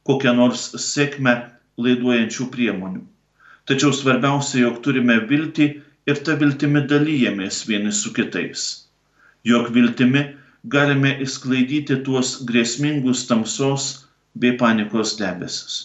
kokią 0.07 0.33
nors 0.37 0.69
sėkmę 0.85 1.35
laiduojančių 1.83 2.47
priemonių. 2.53 3.03
Tačiau 3.69 3.93
svarbiausia, 3.95 4.65
jog 4.65 4.81
turime 4.85 5.19
viltį 5.29 5.67
ir 6.11 6.23
tą 6.27 6.35
viltimi 6.39 6.83
dalyjamės 6.91 7.63
vieni 7.69 7.93
su 7.95 8.11
kitais. 8.15 8.63
Jog 9.47 9.69
viltimi 9.75 10.23
galime 10.75 11.13
įsklaidyti 11.23 12.01
tuos 12.07 12.35
grėsmingus 12.49 13.25
tamsos 13.29 13.87
bei 14.35 14.57
panikos 14.59 15.15
debesis. 15.19 15.77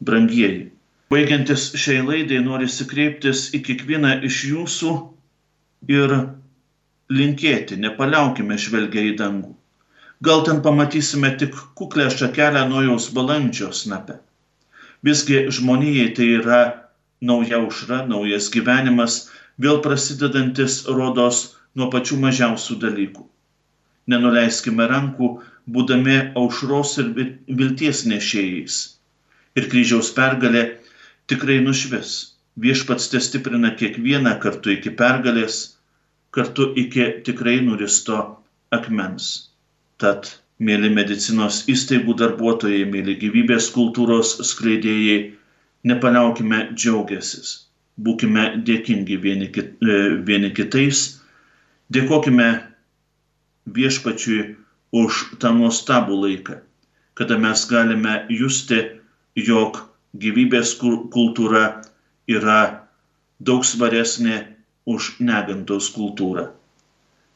Brangieji, 0.00 0.70
baigiantis 1.12 1.70
šiai 1.76 2.04
laidai 2.04 2.40
norisi 2.44 2.86
kreiptis 2.88 3.48
į 3.56 3.62
kiekvieną 3.66 4.18
iš 4.28 4.44
jūsų 4.50 4.92
ir 5.92 6.16
linkėti, 7.10 7.80
nepaliaukime 7.84 8.56
žvelgia 8.60 9.04
į 9.10 9.16
dangų. 9.20 9.54
Gal 10.20 10.42
ten 10.44 10.60
pamatysime 10.62 11.30
tik 11.40 11.54
kuklę 11.78 12.10
šakelę 12.12 12.66
nojaus 12.68 13.08
balandžio 13.16 13.70
snape. 13.72 14.18
Visgi 15.06 15.38
žmonijai 15.56 16.10
tai 16.16 16.26
yra 16.40 16.60
nauja 17.30 17.60
užra, 17.64 18.02
naujas 18.10 18.50
gyvenimas, 18.52 19.16
vėl 19.56 19.80
prasidedantis 19.86 20.82
rodos 20.98 21.40
nuo 21.74 21.88
pačių 21.94 22.18
mažiausių 22.24 22.76
dalykų. 22.84 23.24
Nenuleiskime 24.12 24.88
rankų, 24.92 25.30
būdami 25.72 26.18
aušros 26.42 26.96
ir 27.00 27.14
vilties 27.62 28.04
nešėjais. 28.12 28.80
Ir 29.56 29.70
kryžiaus 29.72 30.12
pergalė 30.16 30.66
tikrai 31.32 31.60
nušvis 31.64 32.12
viešpats 32.60 33.08
te 33.12 33.20
stiprina 33.24 33.70
kiekvieną 33.82 34.36
kartu 34.42 34.74
iki 34.76 34.92
pergalės, 35.00 35.60
kartu 36.30 36.72
iki 36.84 37.06
tikrai 37.24 37.60
nuristo 37.64 38.18
akmens. 38.70 39.49
Tad, 40.00 40.30
mėly 40.60 40.88
medicinos 40.96 41.64
įstaigų 41.72 42.14
darbuotojai, 42.20 42.86
mėly 42.92 43.16
gyvybės 43.20 43.68
kultūros 43.74 44.32
skleidėjai, 44.50 45.18
nepaliaukime 45.90 46.60
džiaugiasis, 46.72 47.52
būkime 48.00 48.46
dėkingi 48.68 49.18
vieni, 49.20 49.48
kit, 49.52 49.76
e, 49.84 49.98
vieni 50.28 50.52
kitais, 50.56 51.02
dėkojime 51.92 52.48
viešpačiui 53.76 54.40
už 55.02 55.20
tą 55.42 55.52
nuostabų 55.56 56.16
laiką, 56.24 56.60
kada 57.14 57.38
mes 57.38 57.66
galime 57.70 58.22
justi, 58.32 58.80
jog 59.36 59.82
gyvybės 60.20 60.74
kultūra 60.80 61.64
yra 62.28 62.60
daug 63.40 63.64
svaresnė 63.64 64.40
už 64.90 65.14
negantos 65.20 65.92
kultūrą. 65.94 66.48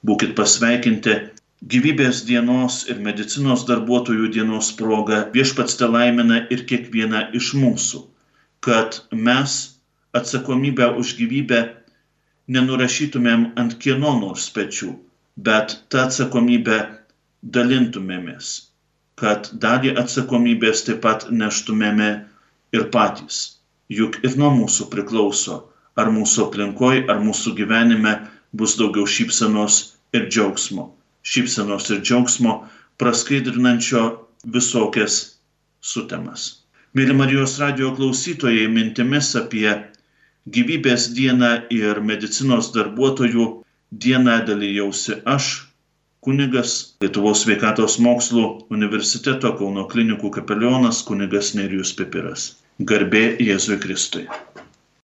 Būkit 0.04 0.34
pasveikinti 0.36 1.14
gyvybės 1.72 2.24
dienos 2.28 2.80
ir 2.92 2.98
medicinos 3.04 3.62
darbuotojų 3.68 4.30
dienos 4.36 4.72
proga 4.80 5.20
viešpats 5.36 5.78
te 5.80 5.88
laimina 5.92 6.40
ir 6.56 6.64
kiekvieną 6.70 7.22
iš 7.40 7.52
mūsų, 7.60 8.02
kad 8.66 9.00
mes 9.28 9.54
atsakomybę 10.20 10.90
už 11.00 11.14
gyvybę 11.20 11.60
nenurašytumėm 12.56 13.46
ant 13.62 13.78
kieno 13.84 14.12
nors 14.20 14.50
pečių, 14.56 14.92
bet 15.48 15.78
tą 15.88 16.04
atsakomybę 16.08 16.78
dalintumėmės, 17.56 18.54
kad 19.20 19.50
dalį 19.66 19.94
atsakomybės 20.04 20.84
taip 20.88 21.00
pat 21.06 21.28
neštumėme 21.42 22.10
ir 22.76 22.88
patys 22.96 23.40
juk 23.88 24.18
ir 24.24 24.36
nuo 24.40 24.50
mūsų 24.58 24.88
priklauso, 24.92 25.56
ar 25.96 26.10
mūsų 26.10 26.48
aplinkoje, 26.48 27.06
ar 27.08 27.20
mūsų 27.24 27.54
gyvenime 27.60 28.14
bus 28.52 28.76
daugiau 28.80 29.06
šypsenos 29.06 29.80
ir 30.16 30.28
džiaugsmo. 30.28 30.90
Šypsenos 31.24 31.88
ir 31.90 32.02
džiaugsmo 32.04 32.54
praskaidrinančio 33.00 34.04
visokias 34.56 35.16
sutemas. 35.80 36.44
Mėly 36.94 37.16
Marijos 37.18 37.56
radio 37.62 37.90
klausytojai, 37.96 38.66
mintimis 38.70 39.32
apie 39.40 39.68
gyvybės 40.56 41.08
dieną 41.16 41.52
ir 41.74 42.00
medicinos 42.10 42.68
darbuotojų 42.76 43.46
dieną 44.04 44.36
dalyjausi 44.50 45.16
aš, 45.36 45.48
kunigas 46.24 46.74
Lietuvos 47.04 47.44
sveikatos 47.44 47.98
mokslų 48.06 48.44
universiteto 48.76 49.54
Kauno 49.58 49.88
klinikų 49.94 50.30
kapelionas 50.38 51.02
kunigas 51.08 51.54
Nerijus 51.58 51.92
Pipiras. 51.98 52.50
Garbė 52.92 53.24
Jėzui 53.48 53.80
Kristui. 53.82 54.28